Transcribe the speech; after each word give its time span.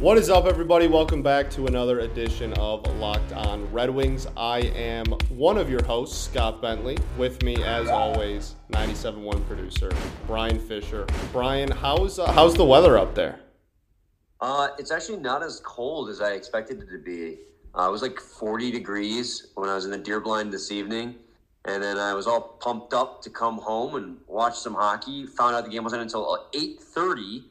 What 0.00 0.16
is 0.16 0.30
up, 0.30 0.46
everybody? 0.46 0.86
Welcome 0.86 1.22
back 1.22 1.50
to 1.50 1.66
another 1.66 2.00
edition 2.00 2.54
of 2.54 2.86
Locked 2.96 3.34
On 3.34 3.70
Red 3.70 3.90
Wings. 3.90 4.26
I 4.34 4.60
am 4.60 5.04
one 5.28 5.58
of 5.58 5.68
your 5.68 5.84
hosts, 5.84 6.16
Scott 6.18 6.62
Bentley. 6.62 6.96
With 7.18 7.42
me, 7.42 7.62
as 7.62 7.90
always, 7.90 8.54
97.1 8.72 9.46
producer 9.46 9.92
Brian 10.26 10.58
Fisher. 10.58 11.06
Brian, 11.32 11.70
how's 11.70 12.18
uh, 12.18 12.32
how's 12.32 12.54
the 12.54 12.64
weather 12.64 12.96
up 12.96 13.14
there? 13.14 13.40
Uh, 14.40 14.68
it's 14.78 14.90
actually 14.90 15.18
not 15.18 15.42
as 15.42 15.60
cold 15.66 16.08
as 16.08 16.22
I 16.22 16.30
expected 16.30 16.80
it 16.80 16.88
to 16.90 16.98
be. 16.98 17.36
Uh, 17.78 17.86
it 17.86 17.92
was 17.92 18.00
like 18.00 18.18
40 18.18 18.70
degrees 18.70 19.48
when 19.54 19.68
I 19.68 19.74
was 19.74 19.84
in 19.84 19.90
the 19.90 19.98
deer 19.98 20.20
blind 20.20 20.50
this 20.50 20.72
evening, 20.72 21.14
and 21.66 21.82
then 21.82 21.98
I 21.98 22.14
was 22.14 22.26
all 22.26 22.56
pumped 22.58 22.94
up 22.94 23.20
to 23.20 23.28
come 23.28 23.58
home 23.58 23.96
and 23.96 24.16
watch 24.28 24.56
some 24.56 24.72
hockey. 24.72 25.26
Found 25.26 25.56
out 25.56 25.64
the 25.64 25.70
game 25.70 25.84
wasn't 25.84 26.00
until 26.00 26.48
8:30 26.54 27.44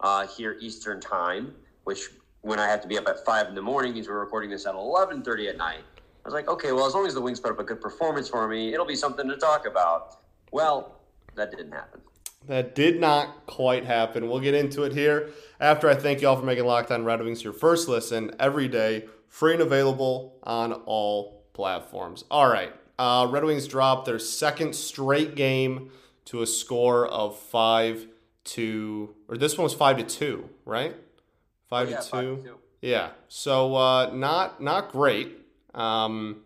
uh, 0.00 0.26
here 0.26 0.56
Eastern 0.60 1.00
time 1.00 1.54
which 1.84 2.10
when 2.42 2.58
I 2.58 2.66
have 2.66 2.80
to 2.82 2.88
be 2.88 2.98
up 2.98 3.08
at 3.08 3.24
five 3.24 3.48
in 3.48 3.54
the 3.54 3.62
morning 3.62 3.94
means 3.94 4.08
we're 4.08 4.20
recording 4.20 4.50
this 4.50 4.66
at 4.66 4.74
eleven 4.74 5.22
thirty 5.22 5.48
at 5.48 5.56
night. 5.56 5.80
I 6.24 6.28
was 6.28 6.34
like, 6.34 6.48
okay, 6.48 6.72
well, 6.72 6.86
as 6.86 6.94
long 6.94 7.06
as 7.06 7.14
the 7.14 7.20
Wings 7.20 7.38
put 7.38 7.52
up 7.52 7.60
a 7.60 7.64
good 7.64 7.80
performance 7.80 8.28
for 8.28 8.48
me, 8.48 8.72
it'll 8.72 8.86
be 8.86 8.96
something 8.96 9.28
to 9.28 9.36
talk 9.36 9.66
about. 9.66 10.16
Well, 10.52 11.00
that 11.34 11.50
didn't 11.50 11.72
happen. 11.72 12.00
That 12.46 12.74
did 12.74 13.00
not 13.00 13.46
quite 13.46 13.84
happen. 13.84 14.28
We'll 14.28 14.40
get 14.40 14.54
into 14.54 14.84
it 14.84 14.92
here 14.92 15.30
after 15.60 15.88
I 15.88 15.94
thank 15.94 16.20
you 16.20 16.28
all 16.28 16.36
for 16.36 16.44
making 16.44 16.66
Locked 16.66 16.90
On 16.90 17.04
Red 17.04 17.22
Wings 17.22 17.42
your 17.42 17.54
first 17.54 17.88
listen 17.88 18.34
every 18.38 18.68
day, 18.68 19.06
free 19.28 19.54
and 19.54 19.62
available 19.62 20.38
on 20.42 20.72
all 20.72 21.44
platforms. 21.54 22.24
All 22.30 22.48
right, 22.48 22.72
uh, 22.98 23.28
Red 23.30 23.44
Wings 23.44 23.66
dropped 23.66 24.04
their 24.06 24.18
second 24.18 24.74
straight 24.74 25.34
game 25.34 25.90
to 26.26 26.42
a 26.42 26.46
score 26.46 27.06
of 27.06 27.38
five 27.38 28.06
to, 28.44 29.14
or 29.28 29.36
this 29.36 29.56
one 29.56 29.64
was 29.64 29.74
five 29.74 29.96
to 29.98 30.04
two, 30.04 30.48
right? 30.64 30.94
Five, 31.68 31.88
Oh, 31.88 31.90
yeah, 31.90 31.96
to, 31.98 32.02
two. 32.02 32.08
five 32.10 32.24
to 32.24 32.42
two. 32.42 32.58
Yeah. 32.82 33.10
So 33.28 33.74
uh, 33.76 34.10
not 34.12 34.62
not 34.62 34.90
great. 34.92 35.38
Um, 35.74 36.42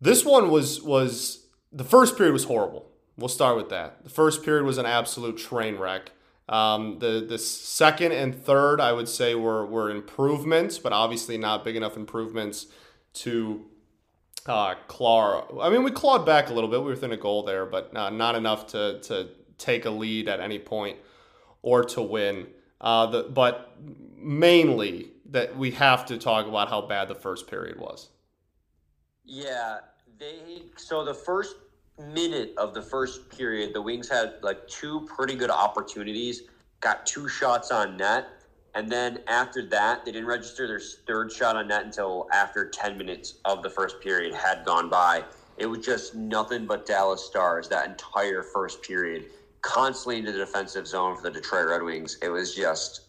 this 0.00 0.24
one 0.24 0.50
was 0.50 0.82
was 0.82 1.46
the 1.72 1.84
first 1.84 2.16
period 2.16 2.32
was 2.32 2.44
horrible. 2.44 2.86
We'll 3.16 3.28
start 3.28 3.56
with 3.56 3.68
that. 3.70 4.02
The 4.04 4.10
first 4.10 4.42
period 4.44 4.64
was 4.64 4.76
an 4.78 4.86
absolute 4.86 5.36
train 5.38 5.76
wreck. 5.76 6.10
Um, 6.48 6.98
the 6.98 7.24
the 7.26 7.38
second 7.38 8.12
and 8.12 8.34
third, 8.34 8.80
I 8.80 8.92
would 8.92 9.08
say, 9.08 9.34
were 9.34 9.64
were 9.64 9.90
improvements, 9.90 10.78
but 10.78 10.92
obviously 10.92 11.38
not 11.38 11.64
big 11.64 11.76
enough 11.76 11.96
improvements 11.96 12.66
to 13.14 13.64
uh, 14.46 14.74
claw. 14.88 15.60
I 15.62 15.70
mean, 15.70 15.84
we 15.84 15.90
clawed 15.90 16.26
back 16.26 16.50
a 16.50 16.52
little 16.52 16.68
bit. 16.68 16.80
We 16.80 16.86
were 16.86 16.90
within 16.90 17.12
a 17.12 17.16
goal 17.16 17.44
there, 17.44 17.64
but 17.64 17.96
uh, 17.96 18.10
not 18.10 18.34
enough 18.34 18.66
to 18.68 19.00
to 19.02 19.28
take 19.56 19.84
a 19.86 19.90
lead 19.90 20.28
at 20.28 20.40
any 20.40 20.58
point 20.58 20.98
or 21.62 21.84
to 21.84 22.02
win. 22.02 22.48
Uh, 22.80 23.06
the, 23.06 23.22
but 23.24 23.76
mainly 24.16 25.08
that 25.30 25.56
we 25.56 25.70
have 25.72 26.06
to 26.06 26.18
talk 26.18 26.46
about 26.46 26.68
how 26.68 26.80
bad 26.80 27.08
the 27.08 27.14
first 27.14 27.46
period 27.46 27.78
was. 27.78 28.08
Yeah, 29.24 29.78
they. 30.18 30.62
So 30.76 31.04
the 31.04 31.14
first 31.14 31.56
minute 31.98 32.54
of 32.56 32.74
the 32.74 32.82
first 32.82 33.30
period, 33.30 33.72
the 33.74 33.82
Wings 33.82 34.08
had 34.08 34.34
like 34.42 34.66
two 34.68 35.06
pretty 35.06 35.34
good 35.34 35.50
opportunities. 35.50 36.42
Got 36.80 37.06
two 37.06 37.28
shots 37.28 37.70
on 37.70 37.96
net, 37.96 38.26
and 38.74 38.90
then 38.90 39.20
after 39.26 39.64
that, 39.66 40.04
they 40.04 40.12
didn't 40.12 40.26
register 40.26 40.66
their 40.66 40.80
third 40.80 41.32
shot 41.32 41.56
on 41.56 41.68
net 41.68 41.84
until 41.84 42.28
after 42.32 42.68
ten 42.68 42.98
minutes 42.98 43.34
of 43.44 43.62
the 43.62 43.70
first 43.70 44.00
period 44.00 44.34
had 44.34 44.64
gone 44.64 44.90
by. 44.90 45.24
It 45.56 45.66
was 45.66 45.84
just 45.84 46.14
nothing 46.14 46.66
but 46.66 46.84
Dallas 46.84 47.24
Stars 47.24 47.68
that 47.68 47.86
entire 47.88 48.42
first 48.42 48.82
period, 48.82 49.26
constantly 49.64 50.18
into 50.18 50.30
the 50.30 50.38
defensive 50.38 50.86
zone 50.86 51.16
for 51.16 51.22
the 51.22 51.30
Detroit 51.30 51.68
Red 51.68 51.82
Wings. 51.82 52.18
It 52.22 52.28
was 52.28 52.54
just, 52.54 53.00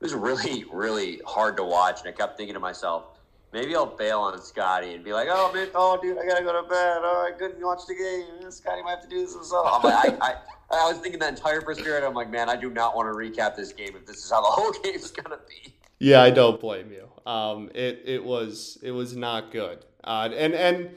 it 0.00 0.04
was 0.04 0.14
really, 0.14 0.64
really 0.72 1.20
hard 1.26 1.56
to 1.56 1.64
watch, 1.64 2.00
and 2.00 2.08
I 2.08 2.12
kept 2.12 2.36
thinking 2.36 2.54
to 2.54 2.60
myself, 2.60 3.18
maybe 3.52 3.74
I'll 3.74 3.86
bail 3.86 4.20
on 4.20 4.40
Scotty 4.42 4.94
and 4.94 5.02
be 5.02 5.12
like, 5.12 5.28
"Oh 5.30 5.50
man, 5.52 5.68
oh 5.74 5.98
dude, 6.00 6.18
I 6.18 6.26
gotta 6.26 6.44
go 6.44 6.52
to 6.52 6.68
bed. 6.68 6.98
Oh, 7.02 7.28
I 7.28 7.36
couldn't 7.36 7.64
watch 7.64 7.86
the 7.88 7.94
game. 7.94 8.50
Scotty 8.50 8.82
might 8.82 8.90
have 8.90 9.02
to 9.02 9.08
do 9.08 9.20
this 9.20 9.34
himself." 9.34 9.66
I'm 9.72 9.82
like, 9.82 10.20
I, 10.20 10.26
I, 10.26 10.34
I 10.70 10.88
was 10.88 10.98
thinking 10.98 11.18
that 11.20 11.30
entire 11.30 11.62
first 11.62 11.82
period. 11.82 12.06
I'm 12.06 12.14
like, 12.14 12.30
man, 12.30 12.50
I 12.50 12.56
do 12.56 12.70
not 12.70 12.94
want 12.94 13.08
to 13.08 13.16
recap 13.16 13.56
this 13.56 13.72
game 13.72 13.96
if 13.96 14.06
this 14.06 14.22
is 14.22 14.30
how 14.30 14.42
the 14.42 14.48
whole 14.48 14.72
game 14.84 14.94
is 14.94 15.10
gonna 15.10 15.38
be. 15.48 15.74
Yeah, 15.98 16.22
I 16.22 16.30
don't 16.30 16.60
blame 16.60 16.92
you. 16.92 17.08
Um, 17.30 17.70
it 17.74 18.02
it 18.04 18.24
was 18.24 18.78
it 18.82 18.90
was 18.90 19.16
not 19.16 19.50
good. 19.50 19.84
Uh, 20.04 20.28
and 20.36 20.52
and 20.52 20.90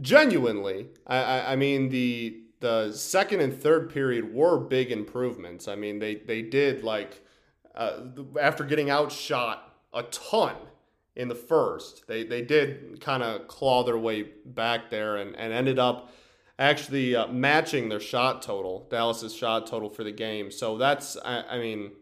genuinely, 0.00 0.86
I, 1.06 1.16
I 1.18 1.52
I 1.52 1.56
mean 1.56 1.88
the 1.88 2.45
the 2.60 2.92
second 2.92 3.40
and 3.40 3.60
third 3.60 3.90
period 3.90 4.32
were 4.32 4.58
big 4.58 4.90
improvements. 4.90 5.68
I 5.68 5.74
mean 5.74 5.98
they 5.98 6.16
they 6.16 6.42
did 6.42 6.84
like 6.84 7.22
uh, 7.74 8.00
after 8.40 8.64
getting 8.64 8.90
outshot 8.90 9.74
a 9.92 10.02
ton 10.04 10.56
in 11.14 11.28
the 11.28 11.34
first, 11.34 12.06
they 12.06 12.24
they 12.24 12.42
did 12.42 13.00
kind 13.00 13.22
of 13.22 13.48
claw 13.48 13.82
their 13.82 13.98
way 13.98 14.22
back 14.44 14.90
there 14.90 15.16
and 15.16 15.34
and 15.36 15.52
ended 15.52 15.78
up 15.78 16.10
actually 16.58 17.14
uh, 17.14 17.26
matching 17.28 17.88
their 17.88 18.00
shot 18.00 18.42
total, 18.42 18.86
Dallas's 18.90 19.34
shot 19.34 19.66
total 19.66 19.90
for 19.90 20.04
the 20.04 20.12
game. 20.12 20.50
So 20.50 20.78
that's 20.78 21.16
I, 21.24 21.42
I 21.42 21.58
mean 21.58 21.92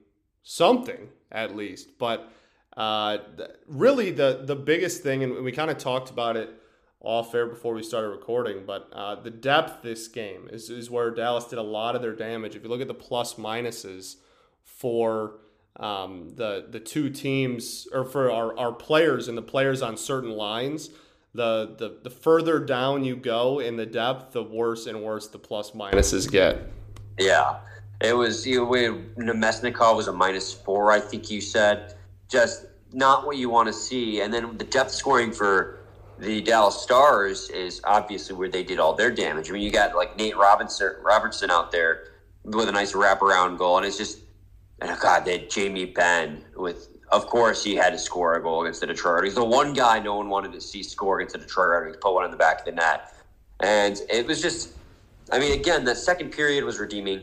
something 0.43 1.09
at 1.31 1.57
least. 1.57 1.99
But 1.99 2.31
uh, 2.77 3.19
really, 3.67 4.11
the 4.11 4.43
the 4.45 4.57
biggest 4.57 5.03
thing, 5.03 5.23
and 5.23 5.45
we 5.45 5.53
kind 5.53 5.71
of 5.71 5.79
talked 5.79 6.11
about 6.11 6.37
it 6.37 6.51
off 7.05 7.35
air 7.35 7.47
before 7.47 7.75
we 7.75 7.83
started 7.83 8.09
recording, 8.09 8.65
but 8.67 8.89
uh, 8.93 9.15
the 9.15 9.31
depth 9.31 9.83
this 9.83 10.09
game 10.09 10.49
is, 10.51 10.71
is 10.71 10.91
where 10.91 11.11
Dallas 11.11 11.45
did 11.45 11.59
a 11.59 11.63
lot 11.63 11.95
of 11.95 12.03
their 12.03 12.15
damage. 12.15 12.57
If 12.57 12.63
you 12.63 12.69
look 12.69 12.81
at 12.81 12.89
the 12.89 12.95
plus 12.95 13.35
minuses 13.35 14.17
for 14.65 15.37
um, 15.77 16.31
the 16.35 16.67
the 16.71 16.81
two 16.81 17.11
teams, 17.11 17.87
or 17.93 18.05
for 18.05 18.31
our, 18.31 18.57
our 18.59 18.73
players 18.73 19.29
and 19.29 19.37
the 19.37 19.43
players 19.43 19.83
on 19.83 19.97
certain 19.97 20.31
lines, 20.31 20.91
the, 21.35 21.75
the 21.79 21.99
the 22.03 22.11
further 22.11 22.59
down 22.59 23.05
you 23.05 23.17
go 23.17 23.59
in 23.59 23.77
the 23.77 23.87
depth, 23.87 24.33
the 24.33 24.43
worse 24.43 24.87
and 24.87 25.03
worse 25.03 25.29
the 25.29 25.39
plus 25.39 25.73
minuses 25.73 26.31
get. 26.31 26.71
Yeah, 27.19 27.59
it 28.01 28.17
was 28.17 28.47
you. 28.47 28.65
Know, 28.65 29.33
Namestnikov 29.33 29.97
was 29.97 30.09
a 30.09 30.13
minus 30.13 30.53
four, 30.53 30.91
I 30.91 31.01
think 31.01 31.31
you 31.31 31.41
said. 31.41 31.95
Just 32.29 32.67
not 32.93 33.27
what 33.27 33.37
you 33.37 33.51
want 33.51 33.67
to 33.67 33.73
see. 33.73 34.21
And 34.21 34.33
then 34.33 34.57
the 34.57 34.65
depth 34.65 34.93
scoring 34.93 35.33
for 35.33 35.81
the 36.19 36.41
Dallas 36.41 36.81
Stars 36.81 37.51
is 37.51 37.81
obviously 37.85 38.37
where 38.37 38.49
they 38.49 38.63
did 38.63 38.79
all 38.79 38.95
their 38.95 39.11
damage. 39.11 39.51
I 39.51 39.53
mean, 39.53 39.63
you 39.63 39.71
got 39.71 39.95
like 39.95 40.17
Nate 40.17 40.37
Robinson 40.37 40.95
Robertson 41.03 41.51
out 41.51 41.73
there 41.73 42.09
with 42.45 42.69
a 42.69 42.73
nice 42.73 42.93
wraparound 42.93 43.59
goal, 43.59 43.79
and 43.79 43.87
it's 43.87 43.97
just, 43.97 44.21
oh 44.83 44.99
God, 45.01 45.25
they 45.25 45.39
had 45.39 45.51
Jamie 45.51 45.87
Benn 45.87 46.45
with. 46.57 46.89
Of 47.13 47.27
course, 47.27 47.63
he 47.63 47.77
had 47.77 47.91
to 47.91 47.99
score 47.99 48.35
a 48.35 48.43
goal 48.43 48.63
against 48.63 48.81
the 48.81 48.89
Detroit 48.89 49.23
Wings. 49.23 49.35
The 49.35 49.45
one 49.45 49.73
guy 49.73 50.01
no 50.01 50.17
one 50.17 50.29
wanted 50.29 50.53
to 50.53 50.61
see 50.61 50.83
score 50.83 51.21
against 51.21 51.35
the 51.35 51.41
Detroit 51.41 51.85
Wings, 51.85 51.97
put 52.01 52.13
one 52.13 52.25
in 52.25 52.31
the 52.31 52.37
back 52.37 52.61
of 52.61 52.65
the 52.65 52.73
net, 52.73 53.15
and 53.61 54.01
it 54.11 54.27
was 54.27 54.41
just. 54.41 54.71
I 55.33 55.39
mean, 55.39 55.59
again, 55.59 55.85
that 55.85 55.97
second 55.97 56.33
period 56.33 56.65
was 56.65 56.79
redeeming. 56.79 57.23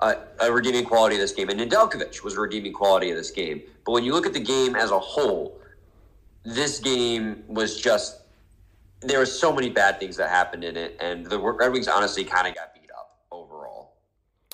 Uh, 0.00 0.14
a 0.40 0.50
redeeming 0.50 0.84
quality 0.84 1.16
of 1.16 1.20
this 1.20 1.32
game, 1.32 1.50
and 1.50 1.60
Nedeljkovic 1.60 2.24
was 2.24 2.34
a 2.34 2.40
redeeming 2.40 2.72
quality 2.72 3.10
of 3.10 3.18
this 3.18 3.30
game. 3.30 3.60
But 3.84 3.92
when 3.92 4.02
you 4.02 4.14
look 4.14 4.24
at 4.24 4.32
the 4.32 4.40
game 4.40 4.74
as 4.74 4.90
a 4.90 4.98
whole, 4.98 5.60
this 6.42 6.78
game 6.78 7.44
was 7.46 7.78
just 7.78 8.19
there 9.00 9.18
were 9.18 9.26
so 9.26 9.52
many 9.52 9.70
bad 9.70 9.98
things 9.98 10.16
that 10.16 10.30
happened 10.30 10.64
in 10.64 10.76
it, 10.76 10.96
and 11.00 11.26
the 11.26 11.38
Red 11.38 11.72
Wings 11.72 11.88
honestly 11.88 12.24
kind 12.24 12.46
of 12.46 12.54
got 12.54 12.74
beat 12.74 12.90
up 12.96 13.18
overall. 13.30 13.96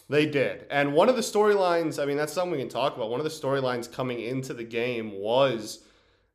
They 0.09 0.27
did. 0.27 0.67
And 0.71 0.95
one 0.95 1.09
of 1.09 1.17
the 1.17 1.23
storylines, 1.23 2.01
I 2.01 2.07
mean, 2.07 2.17
that's 2.17 2.33
something 2.33 2.53
we 2.53 2.59
can 2.59 2.69
talk 2.69 2.97
about. 2.97 3.11
One 3.11 3.21
of 3.21 3.25
the 3.25 3.31
storylines 3.31 3.91
coming 3.91 4.21
into 4.21 4.55
the 4.55 4.65
game 4.65 5.13
was 5.13 5.81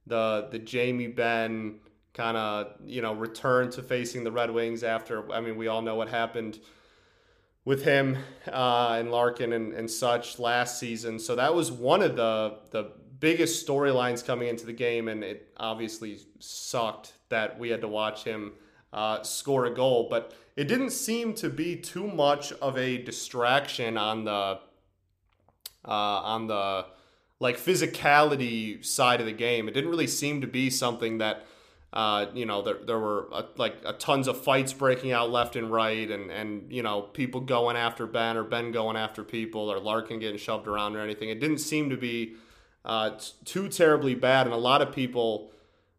the 0.08 0.48
the 0.52 0.60
Jamie 0.60 1.08
Benn 1.08 1.80
kind 2.14 2.36
of, 2.36 2.74
you 2.86 3.02
know, 3.02 3.14
return 3.14 3.72
to 3.72 3.82
facing 3.82 4.24
the 4.24 4.32
Red 4.32 4.52
Wings 4.52 4.84
after, 4.84 5.32
I 5.32 5.40
mean, 5.40 5.56
we 5.56 5.68
all 5.68 5.82
know 5.82 5.96
what 5.96 6.10
happened 6.10 6.60
with 7.64 7.84
him 7.84 8.18
uh, 8.52 8.98
and 9.00 9.12
Larkin 9.12 9.54
and, 9.54 9.74
and 9.74 9.90
such 9.90 10.40
last 10.40 10.80
season. 10.80 11.20
So 11.20 11.36
that 11.36 11.54
was 11.54 11.72
one 11.72 12.02
of 12.02 12.16
the 12.16 12.58
the 12.72 12.92
biggest 13.22 13.66
storylines 13.66 14.26
coming 14.26 14.50
into 14.50 14.66
the 14.66 14.74
game, 14.74 15.08
and 15.08 15.24
it 15.24 15.54
obviously 15.56 16.20
sucked 16.40 17.14
that 17.30 17.58
we 17.58 17.70
had 17.70 17.80
to 17.80 17.88
watch 17.88 18.26
him 18.26 18.52
uh, 18.92 19.24
score 19.24 19.66
a 19.66 19.74
goal. 19.74 20.08
But 20.10 20.34
it 20.58 20.66
didn't 20.66 20.90
seem 20.90 21.34
to 21.36 21.50
be 21.50 21.78
too 21.78 22.08
much 22.08 22.52
of 22.54 22.78
a 22.78 22.98
distraction 22.98 23.98
on 23.98 24.26
the 24.26 24.60
uh, 25.86 25.88
on 25.88 26.48
the 26.48 26.86
like 27.40 27.58
physicality 27.58 28.84
side 28.84 29.22
of 29.22 29.26
the 29.26 29.32
game. 29.32 29.70
It 29.70 29.74
didn't 29.74 29.90
really 29.90 30.08
seem 30.08 30.42
to 30.42 30.48
be 30.48 30.70
something 30.70 31.20
that 31.20 31.46
uh, 31.94 32.26
you 32.34 32.46
know 32.46 32.62
there, 32.62 32.78
there 32.86 33.00
were 33.00 33.28
like 33.56 34.00
tons 34.00 34.28
of 34.28 34.44
fights 34.44 34.74
breaking 34.74 35.12
out 35.12 35.30
left 35.30 35.56
and 35.56 35.72
right, 35.72 36.10
and 36.10 36.32
and 36.32 36.72
you 36.72 36.82
know 36.82 37.04
people 37.04 37.42
going 37.42 37.78
after 37.78 38.08
Benn 38.08 38.36
or 38.36 38.44
Benn 38.44 38.72
going 38.72 38.98
after 38.98 39.24
people 39.24 39.72
or 39.72 39.80
Larkin 39.80 40.20
getting 40.20 40.40
shoved 40.40 40.68
around 40.68 40.96
or 40.96 41.02
anything. 41.02 41.30
It 41.30 41.40
didn't 41.40 41.60
seem 41.60 41.90
to 41.92 41.98
be 41.98 42.36
uh, 42.86 43.12
too 43.46 43.70
terribly 43.70 44.16
bad, 44.16 44.48
and 44.48 44.54
a 44.54 44.60
lot 44.60 44.82
of 44.82 44.94
people. 44.94 45.52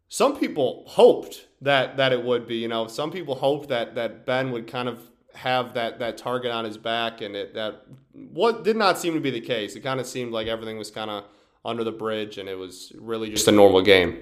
Some 0.09 0.37
people 0.37 0.83
hoped 0.85 1.47
that 1.61 1.97
that 1.97 2.13
it 2.13 2.23
would 2.23 2.47
be. 2.47 2.57
You 2.57 2.67
know, 2.67 2.87
some 2.87 3.11
people 3.11 3.35
hoped 3.35 3.69
that 3.69 3.95
that 3.95 4.25
Benn 4.25 4.51
would 4.51 4.67
kind 4.67 4.87
of 4.87 4.99
have 5.35 5.73
that 5.73 5.99
that 5.99 6.17
target 6.17 6.51
on 6.51 6.65
his 6.65 6.77
back, 6.77 7.21
and 7.21 7.35
it 7.35 7.53
that 7.53 7.85
what 8.13 8.63
did 8.63 8.75
not 8.75 8.99
seem 8.99 9.13
to 9.13 9.19
be 9.19 9.31
the 9.31 9.41
case. 9.41 9.75
It 9.75 9.81
kind 9.81 9.99
of 9.99 10.05
seemed 10.05 10.31
like 10.31 10.47
everything 10.47 10.77
was 10.77 10.91
kind 10.91 11.09
of 11.09 11.25
under 11.65 11.83
the 11.83 11.91
bridge, 11.91 12.37
and 12.37 12.47
it 12.47 12.57
was 12.57 12.91
really 12.99 13.29
just 13.29 13.47
a 13.47 13.51
normal 13.51 13.81
game. 13.81 14.19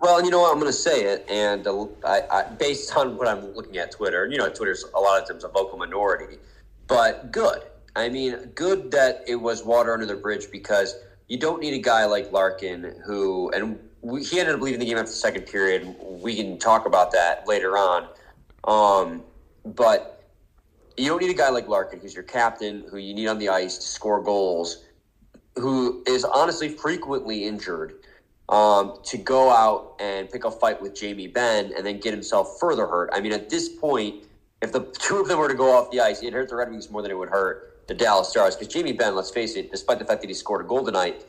Well, 0.00 0.22
you 0.22 0.30
know 0.30 0.40
what? 0.40 0.52
I'm 0.52 0.60
going 0.60 0.70
to 0.70 0.76
say 0.76 1.04
it, 1.04 1.24
and 1.30 1.66
uh, 1.66 1.86
I, 2.04 2.20
I, 2.30 2.42
based 2.42 2.94
on 2.96 3.16
what 3.16 3.28
I'm 3.28 3.54
looking 3.54 3.78
at 3.78 3.92
Twitter, 3.92 4.26
you 4.26 4.36
know, 4.36 4.48
Twitter's 4.50 4.84
a 4.94 5.00
lot 5.00 5.22
of 5.22 5.28
times 5.28 5.42
a 5.42 5.48
vocal 5.48 5.78
minority, 5.78 6.36
but 6.86 7.32
good. 7.32 7.62
I 7.94 8.10
mean, 8.10 8.50
good 8.54 8.90
that 8.90 9.24
it 9.26 9.36
was 9.36 9.64
water 9.64 9.94
under 9.94 10.04
the 10.04 10.16
bridge 10.16 10.50
because 10.52 10.96
you 11.28 11.38
don't 11.38 11.60
need 11.60 11.74
a 11.74 11.78
guy 11.78 12.04
like 12.04 12.30
Larkin 12.32 12.94
who, 13.04 13.50
and 13.50 13.78
we, 14.00 14.24
he 14.24 14.38
ended 14.38 14.54
up 14.54 14.60
leaving 14.60 14.80
the 14.80 14.86
game 14.86 14.96
after 14.96 15.10
the 15.10 15.16
second 15.16 15.46
period. 15.46 15.94
We 16.00 16.36
can 16.36 16.58
talk 16.58 16.86
about 16.86 17.10
that 17.12 17.48
later 17.48 17.76
on. 17.76 18.08
Um, 18.64 19.24
but 19.64 20.24
you 20.96 21.08
don't 21.08 21.20
need 21.20 21.30
a 21.30 21.34
guy 21.34 21.50
like 21.50 21.68
Larkin, 21.68 22.00
who's 22.00 22.14
your 22.14 22.22
captain, 22.22 22.84
who 22.90 22.98
you 22.98 23.14
need 23.14 23.26
on 23.26 23.38
the 23.38 23.48
ice 23.48 23.76
to 23.78 23.86
score 23.86 24.22
goals, 24.22 24.84
who 25.56 26.04
is 26.06 26.24
honestly 26.24 26.68
frequently 26.68 27.44
injured, 27.44 27.94
um, 28.48 28.98
to 29.04 29.18
go 29.18 29.50
out 29.50 29.96
and 29.98 30.30
pick 30.30 30.44
a 30.44 30.50
fight 30.50 30.80
with 30.80 30.94
Jamie 30.94 31.26
Benn 31.26 31.72
and 31.76 31.84
then 31.84 31.98
get 31.98 32.12
himself 32.12 32.58
further 32.60 32.86
hurt. 32.86 33.10
I 33.12 33.20
mean, 33.20 33.32
at 33.32 33.50
this 33.50 33.68
point, 33.68 34.24
if 34.62 34.72
the 34.72 34.80
two 34.98 35.16
of 35.16 35.26
them 35.26 35.38
were 35.38 35.48
to 35.48 35.54
go 35.54 35.72
off 35.72 35.90
the 35.90 36.00
ice, 36.00 36.22
it 36.22 36.32
hurt 36.32 36.48
the 36.48 36.56
Red 36.56 36.70
Wings 36.70 36.88
more 36.88 37.02
than 37.02 37.10
it 37.10 37.18
would 37.18 37.30
hurt 37.30 37.75
the 37.86 37.94
Dallas 37.94 38.28
Stars. 38.28 38.56
Because 38.56 38.72
Jamie 38.72 38.92
Benn, 38.92 39.14
let's 39.14 39.30
face 39.30 39.56
it, 39.56 39.70
despite 39.70 39.98
the 39.98 40.04
fact 40.04 40.20
that 40.22 40.28
he 40.28 40.34
scored 40.34 40.64
a 40.64 40.68
goal 40.68 40.84
tonight, 40.84 41.24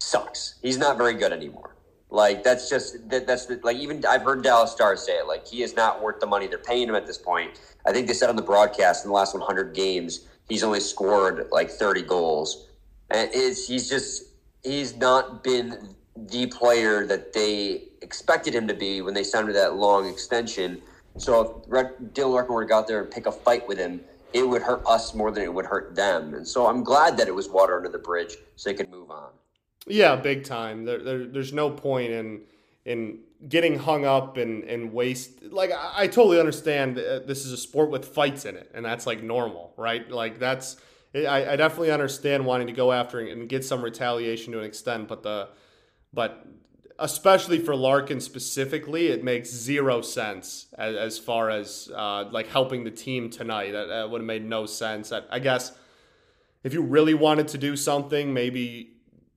sucks. 0.00 0.58
He's 0.62 0.78
not 0.78 0.96
very 0.96 1.14
good 1.14 1.32
anymore. 1.32 1.76
Like 2.08 2.44
that's 2.44 2.70
just 2.70 3.08
that, 3.10 3.26
that's 3.26 3.46
the, 3.46 3.60
like 3.64 3.76
even 3.76 4.04
I've 4.06 4.22
heard 4.22 4.42
Dallas 4.42 4.70
Stars 4.70 5.02
say 5.02 5.18
it. 5.18 5.26
Like 5.26 5.46
he 5.46 5.62
is 5.62 5.74
not 5.74 6.02
worth 6.02 6.20
the 6.20 6.26
money 6.26 6.46
they're 6.46 6.58
paying 6.58 6.88
him 6.88 6.94
at 6.94 7.06
this 7.06 7.18
point. 7.18 7.60
I 7.84 7.92
think 7.92 8.06
they 8.06 8.14
said 8.14 8.30
on 8.30 8.36
the 8.36 8.42
broadcast 8.42 9.04
in 9.04 9.10
the 9.10 9.14
last 9.14 9.34
100 9.34 9.74
games 9.74 10.26
he's 10.48 10.62
only 10.62 10.80
scored 10.80 11.48
like 11.50 11.70
30 11.70 12.02
goals, 12.02 12.68
and 13.10 13.30
is 13.34 13.66
he's 13.66 13.88
just 13.88 14.24
he's 14.62 14.96
not 14.96 15.42
been 15.42 15.94
the 16.16 16.46
player 16.46 17.06
that 17.06 17.32
they 17.32 17.88
expected 18.02 18.54
him 18.54 18.68
to 18.68 18.74
be 18.74 19.02
when 19.02 19.12
they 19.12 19.24
signed 19.24 19.48
him 19.48 19.54
that 19.54 19.74
long 19.74 20.08
extension. 20.08 20.80
So 21.18 21.64
if 21.66 21.98
Dylan 22.14 22.32
Larkin 22.32 22.54
were 22.54 22.62
to 22.62 22.68
go 22.68 22.78
out 22.78 22.86
there 22.86 23.02
and 23.02 23.10
pick 23.10 23.26
a 23.26 23.32
fight 23.32 23.66
with 23.66 23.78
him, 23.78 24.00
it 24.32 24.42
would 24.42 24.62
hurt 24.62 24.82
us 24.86 25.14
more 25.14 25.30
than 25.30 25.42
it 25.42 25.52
would 25.52 25.66
hurt 25.66 25.94
them. 25.94 26.34
And 26.34 26.46
so 26.46 26.66
I'm 26.66 26.82
glad 26.82 27.16
that 27.16 27.28
it 27.28 27.34
was 27.34 27.48
water 27.48 27.76
under 27.76 27.88
the 27.88 27.98
bridge 27.98 28.36
so 28.56 28.70
they 28.70 28.74
could 28.74 28.90
move 28.90 29.10
on. 29.10 29.30
Yeah, 29.86 30.16
big 30.16 30.44
time. 30.44 30.84
There, 30.84 31.02
there 31.02 31.26
there's 31.26 31.52
no 31.52 31.70
point 31.70 32.12
in 32.12 32.42
in 32.84 33.20
getting 33.48 33.78
hung 33.78 34.04
up 34.04 34.36
and 34.36 34.64
and 34.64 34.92
waste. 34.92 35.42
Like 35.44 35.70
I, 35.70 35.92
I 36.02 36.06
totally 36.08 36.40
understand. 36.40 36.98
Uh, 36.98 37.20
this 37.20 37.44
is 37.44 37.52
a 37.52 37.56
sport 37.56 37.90
with 37.90 38.04
fights 38.04 38.44
in 38.44 38.56
it, 38.56 38.70
and 38.74 38.84
that's 38.84 39.06
like 39.06 39.22
normal, 39.22 39.72
right? 39.76 40.10
Like 40.10 40.38
that's. 40.38 40.76
I, 41.14 41.52
I 41.52 41.56
definitely 41.56 41.92
understand 41.92 42.44
wanting 42.44 42.66
to 42.66 42.74
go 42.74 42.92
after 42.92 43.20
and 43.20 43.48
get 43.48 43.64
some 43.64 43.82
retaliation 43.82 44.52
to 44.52 44.58
an 44.58 44.66
extent, 44.66 45.08
but 45.08 45.22
the 45.22 45.48
but 46.12 46.46
especially 46.98 47.58
for 47.58 47.76
Larkin 47.76 48.20
specifically, 48.20 49.08
it 49.08 49.22
makes 49.22 49.50
zero 49.50 50.00
sense 50.00 50.66
as, 50.78 50.96
as 50.96 51.18
far 51.18 51.50
as 51.50 51.90
uh, 51.94 52.24
like 52.30 52.48
helping 52.48 52.84
the 52.84 52.90
team 52.90 53.30
tonight. 53.30 53.72
That, 53.72 53.86
that 53.86 54.10
would 54.10 54.20
have 54.20 54.26
made 54.26 54.44
no 54.44 54.66
sense. 54.66 55.12
I, 55.12 55.22
I 55.30 55.38
guess 55.38 55.72
if 56.62 56.72
you 56.72 56.82
really 56.82 57.14
wanted 57.14 57.48
to 57.48 57.58
do 57.58 57.76
something, 57.76 58.32
maybe 58.32 58.94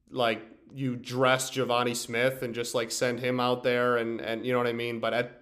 like 0.09 0.41
you 0.73 0.95
dress 0.95 1.51
Givani 1.51 1.95
Smith 1.95 2.41
and 2.41 2.53
just 2.53 2.75
like 2.75 2.91
send 2.91 3.19
him 3.19 3.39
out 3.39 3.63
there 3.63 3.97
and 3.97 4.21
and 4.21 4.45
you 4.45 4.51
know 4.51 4.57
what 4.57 4.67
I 4.67 4.73
mean. 4.73 4.99
But 4.99 5.13
at, 5.13 5.41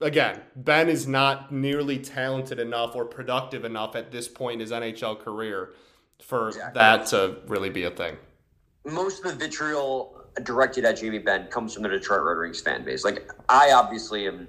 again, 0.00 0.40
Benn 0.54 0.88
is 0.88 1.06
not 1.06 1.52
nearly 1.52 1.98
talented 1.98 2.58
enough 2.58 2.94
or 2.94 3.04
productive 3.04 3.64
enough 3.64 3.96
at 3.96 4.10
this 4.12 4.28
point 4.28 4.54
in 4.54 4.60
his 4.60 4.70
NHL 4.70 5.18
career 5.18 5.74
for 6.22 6.48
exactly. 6.48 6.78
that 6.78 7.06
to 7.06 7.38
really 7.46 7.70
be 7.70 7.84
a 7.84 7.90
thing. 7.90 8.16
Most 8.84 9.24
of 9.24 9.32
the 9.32 9.46
vitriol 9.46 10.17
directed 10.44 10.84
at 10.84 10.98
Jamie 10.98 11.18
Benn 11.18 11.46
comes 11.48 11.74
from 11.74 11.82
the 11.82 11.88
Detroit 11.88 12.22
Red 12.22 12.38
Wings 12.38 12.60
fan 12.60 12.84
base. 12.84 13.04
Like 13.04 13.30
I 13.48 13.72
obviously 13.72 14.26
am, 14.26 14.48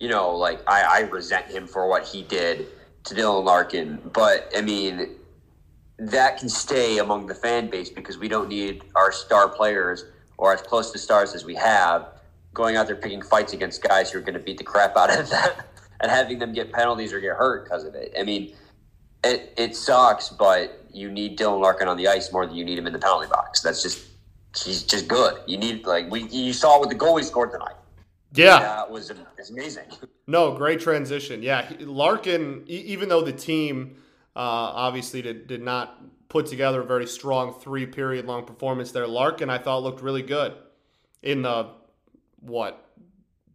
you 0.00 0.08
know, 0.08 0.30
like 0.36 0.60
I, 0.66 0.82
I 0.82 1.00
resent 1.00 1.46
him 1.46 1.66
for 1.66 1.88
what 1.88 2.06
he 2.06 2.22
did 2.22 2.66
to 3.04 3.14
Dylan 3.14 3.44
Larkin, 3.44 4.00
but 4.12 4.50
I 4.56 4.60
mean 4.60 5.16
that 5.98 6.38
can 6.38 6.48
stay 6.48 6.98
among 6.98 7.26
the 7.26 7.34
fan 7.34 7.70
base 7.70 7.88
because 7.88 8.18
we 8.18 8.28
don't 8.28 8.48
need 8.48 8.84
our 8.94 9.10
star 9.10 9.48
players 9.48 10.04
or 10.36 10.52
as 10.52 10.60
close 10.60 10.90
to 10.92 10.98
stars 10.98 11.34
as 11.34 11.44
we 11.44 11.54
have 11.54 12.08
going 12.52 12.76
out 12.76 12.86
there 12.86 12.96
picking 12.96 13.22
fights 13.22 13.52
against 13.52 13.82
guys 13.82 14.10
who 14.10 14.18
are 14.18 14.22
going 14.22 14.34
to 14.34 14.40
beat 14.40 14.58
the 14.58 14.64
crap 14.64 14.96
out 14.96 15.16
of 15.16 15.28
them 15.30 15.50
and 16.00 16.10
having 16.10 16.38
them 16.38 16.52
get 16.52 16.72
penalties 16.72 17.12
or 17.12 17.20
get 17.20 17.36
hurt 17.36 17.64
because 17.64 17.84
of 17.84 17.94
it. 17.94 18.12
I 18.18 18.22
mean, 18.22 18.54
it 19.24 19.52
it 19.56 19.76
sucks, 19.76 20.28
but 20.28 20.84
you 20.92 21.10
need 21.10 21.38
Dylan 21.38 21.60
Larkin 21.60 21.88
on 21.88 21.96
the 21.96 22.08
ice 22.08 22.32
more 22.32 22.46
than 22.46 22.56
you 22.56 22.64
need 22.64 22.78
him 22.78 22.86
in 22.86 22.92
the 22.92 22.98
penalty 22.98 23.28
box. 23.28 23.60
That's 23.60 23.82
just 23.82 24.05
he's 24.62 24.82
just 24.82 25.08
good. 25.08 25.40
You 25.46 25.58
need 25.58 25.86
like 25.86 26.10
we 26.10 26.24
you 26.28 26.52
saw 26.52 26.80
with 26.80 26.88
the 26.88 26.94
goal 26.94 27.16
he 27.16 27.24
scored 27.24 27.52
tonight. 27.52 27.76
Yeah, 28.34 28.58
that 28.58 28.90
was, 28.90 29.12
was 29.38 29.50
amazing. 29.50 29.84
No, 30.28 30.56
great 30.56 30.80
transition. 30.80 31.40
Yeah, 31.40 31.70
Larkin, 31.78 32.64
even 32.66 33.08
though 33.08 33.22
the 33.22 33.32
team 33.32 33.98
uh, 34.34 34.40
obviously 34.40 35.22
did, 35.22 35.46
did 35.46 35.62
not 35.62 36.02
put 36.28 36.46
together 36.46 36.80
a 36.80 36.84
very 36.84 37.06
strong 37.06 37.54
three 37.54 37.86
period 37.86 38.26
long 38.26 38.44
performance 38.44 38.90
there, 38.90 39.06
Larkin 39.06 39.48
I 39.48 39.58
thought 39.58 39.84
looked 39.84 40.02
really 40.02 40.22
good 40.22 40.54
in 41.22 41.42
the 41.42 41.68
what 42.40 42.90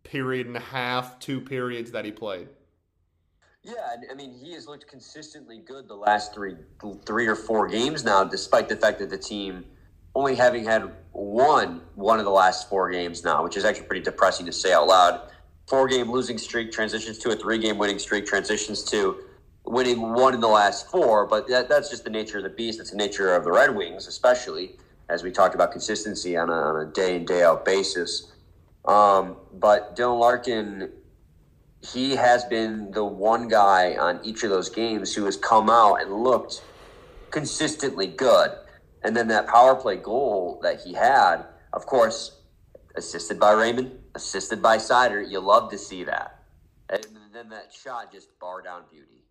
period 0.03 0.47
and 0.47 0.55
a 0.55 0.61
half, 0.61 1.19
two 1.19 1.41
periods 1.41 1.91
that 1.91 2.05
he 2.05 2.11
played. 2.13 2.47
Yeah, 3.63 3.73
I 4.09 4.13
mean 4.13 4.33
he 4.33 4.53
has 4.53 4.65
looked 4.65 4.87
consistently 4.87 5.59
good 5.59 5.89
the 5.89 5.95
last 5.95 6.33
three 6.33 6.55
three 7.05 7.27
or 7.27 7.35
four 7.35 7.67
games 7.67 8.05
now, 8.05 8.23
despite 8.23 8.69
the 8.69 8.77
fact 8.77 8.99
that 8.99 9.09
the 9.09 9.17
team 9.17 9.65
only 10.15 10.35
having 10.35 10.63
had 10.65 10.91
one 11.13 11.81
one 11.95 12.19
of 12.19 12.25
the 12.25 12.31
last 12.31 12.69
four 12.69 12.89
games 12.89 13.23
now, 13.23 13.43
which 13.43 13.57
is 13.57 13.65
actually 13.65 13.85
pretty 13.85 14.03
depressing 14.03 14.45
to 14.45 14.51
say 14.51 14.73
out 14.73 14.87
loud. 14.87 15.29
Four 15.67 15.87
game 15.87 16.11
losing 16.11 16.37
streak 16.37 16.71
transitions 16.71 17.17
to 17.19 17.29
a 17.29 17.35
three 17.35 17.57
game 17.57 17.77
winning 17.77 17.99
streak, 17.99 18.25
transitions 18.25 18.83
to 18.85 19.23
winning 19.65 20.01
one 20.13 20.33
in 20.33 20.39
the 20.39 20.47
last 20.47 20.89
four. 20.89 21.25
But 21.25 21.47
that, 21.47 21.69
that's 21.69 21.89
just 21.89 22.03
the 22.03 22.09
nature 22.09 22.37
of 22.37 22.43
the 22.43 22.49
beast. 22.49 22.79
It's 22.79 22.91
the 22.91 22.97
nature 22.97 23.33
of 23.33 23.43
the 23.43 23.51
Red 23.51 23.75
Wings, 23.75 24.07
especially 24.07 24.77
as 25.09 25.23
we 25.23 25.31
talked 25.31 25.55
about 25.55 25.71
consistency 25.71 26.37
on 26.37 26.49
a, 26.49 26.53
on 26.53 26.87
a 26.87 26.91
day 26.91 27.15
in 27.15 27.25
day 27.25 27.43
out 27.43 27.65
basis. 27.65 28.31
Um, 28.85 29.37
but 29.53 29.95
Dylan 29.95 30.19
Larkin, 30.19 30.89
he 31.81 32.15
has 32.15 32.43
been 32.45 32.91
the 32.91 33.03
one 33.03 33.47
guy 33.47 33.95
on 33.95 34.19
each 34.23 34.43
of 34.43 34.49
those 34.49 34.69
games 34.69 35.13
who 35.13 35.25
has 35.25 35.37
come 35.37 35.69
out 35.69 35.95
and 35.95 36.11
looked 36.11 36.63
consistently 37.29 38.07
good. 38.07 38.51
And 39.03 39.15
then 39.15 39.27
that 39.29 39.47
power 39.47 39.75
play 39.75 39.97
goal 39.97 40.59
that 40.63 40.81
he 40.81 40.93
had, 40.93 41.45
of 41.73 41.85
course, 41.85 42.39
assisted 42.95 43.39
by 43.39 43.51
Raymond, 43.51 43.91
assisted 44.15 44.61
by 44.61 44.77
Seider. 44.77 45.27
You 45.27 45.39
love 45.39 45.71
to 45.71 45.77
see 45.77 46.03
that. 46.03 46.43
And 46.89 47.05
then 47.33 47.49
that 47.49 47.73
shot 47.73 48.11
just 48.11 48.37
bar 48.39 48.61
down 48.61 48.83
beauty. 48.91 49.23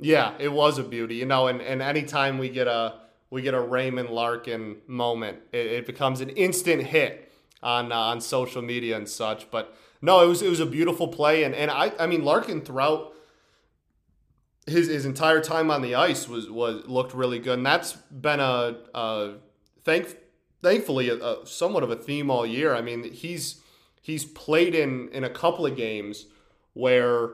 Yeah, 0.00 0.34
it 0.38 0.52
was 0.52 0.78
a 0.78 0.84
beauty, 0.84 1.16
you 1.16 1.26
know. 1.26 1.48
And, 1.48 1.60
and 1.60 1.82
anytime 1.82 2.38
we 2.38 2.48
get 2.48 2.68
a 2.68 3.00
we 3.30 3.42
get 3.42 3.54
a 3.54 3.60
Raymond 3.60 4.10
Larkin 4.10 4.76
moment, 4.86 5.38
it, 5.52 5.66
it 5.66 5.86
becomes 5.86 6.20
an 6.20 6.30
instant 6.30 6.84
hit 6.84 7.32
on 7.62 7.90
uh, 7.90 7.96
on 7.96 8.20
social 8.20 8.62
media 8.62 8.96
and 8.96 9.08
such. 9.08 9.50
But 9.50 9.76
no, 10.00 10.22
it 10.22 10.28
was 10.28 10.40
it 10.40 10.48
was 10.48 10.60
a 10.60 10.66
beautiful 10.66 11.08
play, 11.08 11.42
and 11.42 11.54
and 11.54 11.70
I 11.70 11.92
I 11.98 12.06
mean 12.06 12.24
Larkin 12.24 12.60
throughout 12.60 13.12
his 14.68 14.88
his 14.88 15.04
entire 15.04 15.40
time 15.40 15.70
on 15.70 15.82
the 15.82 15.94
ice 15.94 16.28
was 16.28 16.50
was 16.50 16.86
looked 16.86 17.14
really 17.14 17.38
good, 17.38 17.58
and 17.58 17.66
that's 17.66 17.94
been 17.94 18.40
a, 18.40 18.76
thank 19.84 20.16
thankfully 20.62 21.08
a, 21.08 21.16
a, 21.16 21.46
somewhat 21.46 21.82
of 21.82 21.90
a 21.90 21.96
theme 21.96 22.30
all 22.30 22.46
year. 22.46 22.74
I 22.74 22.80
mean, 22.80 23.12
he's 23.12 23.60
he's 24.02 24.24
played 24.24 24.74
in 24.74 25.08
in 25.10 25.24
a 25.24 25.30
couple 25.30 25.66
of 25.66 25.76
games 25.76 26.26
where 26.74 27.30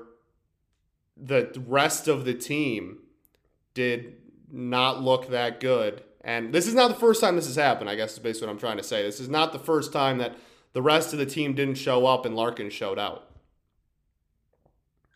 the 1.16 1.62
rest 1.66 2.08
of 2.08 2.24
the 2.24 2.34
team 2.34 2.98
did 3.74 4.14
not 4.50 5.02
look 5.02 5.30
that 5.30 5.60
good, 5.60 6.02
And 6.24 6.54
this 6.54 6.66
is 6.66 6.74
not 6.74 6.88
the 6.88 6.94
first 6.94 7.20
time 7.20 7.36
this 7.36 7.46
has 7.46 7.56
happened, 7.56 7.90
I 7.90 7.96
guess 7.96 8.14
is 8.14 8.18
basically 8.18 8.46
what 8.46 8.54
I'm 8.54 8.58
trying 8.58 8.78
to 8.78 8.82
say. 8.82 9.02
This 9.02 9.20
is 9.20 9.28
not 9.28 9.52
the 9.52 9.58
first 9.58 9.92
time 9.92 10.18
that 10.18 10.34
the 10.72 10.80
rest 10.80 11.12
of 11.12 11.18
the 11.18 11.26
team 11.26 11.54
didn't 11.54 11.74
show 11.74 12.06
up 12.06 12.24
and 12.24 12.34
Larkin 12.34 12.70
showed 12.70 12.98
out. 12.98 13.30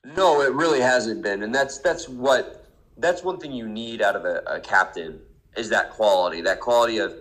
No, 0.04 0.40
it 0.40 0.52
really 0.52 0.80
hasn't 0.80 1.22
been, 1.22 1.42
and 1.42 1.54
that's 1.54 1.78
that's 1.78 2.08
what 2.08 2.66
that's 2.98 3.22
one 3.22 3.38
thing 3.38 3.52
you 3.52 3.68
need 3.68 4.00
out 4.00 4.16
of 4.16 4.24
a, 4.24 4.42
a 4.46 4.60
captain 4.60 5.20
is 5.56 5.68
that 5.70 5.90
quality. 5.90 6.40
That 6.40 6.60
quality 6.60 6.98
of 6.98 7.14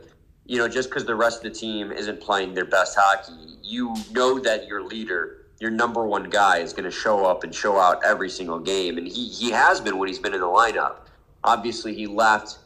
you 0.46 0.58
know 0.58 0.68
just 0.68 0.90
because 0.90 1.06
the 1.06 1.16
rest 1.16 1.44
of 1.44 1.52
the 1.52 1.60
team 1.60 1.92
isn't 1.92 2.22
playing 2.22 2.54
their 2.54 2.66
best 2.66 2.98
hockey, 3.00 3.58
you 3.64 3.96
know 4.12 4.40
that 4.40 4.68
your 4.68 4.84
leader, 4.84 5.48
your 5.60 5.72
number 5.72 6.06
one 6.06 6.30
guy, 6.30 6.60
is 6.60 6.72
going 6.72 6.84
to 6.84 6.92
show 6.92 7.26
up 7.26 7.44
and 7.44 7.54
show 7.54 7.78
out 7.80 8.04
every 8.06 8.30
single 8.30 8.60
game, 8.60 8.98
and 8.98 9.08
he 9.08 9.28
he 9.28 9.52
has 9.52 9.82
been 9.82 9.98
when 9.98 10.08
he's 10.08 10.20
been 10.20 10.34
in 10.34 10.42
the 10.42 10.46
lineup. 10.48 10.98
Obviously, 11.44 11.94
he 11.94 12.08
left. 12.08 12.60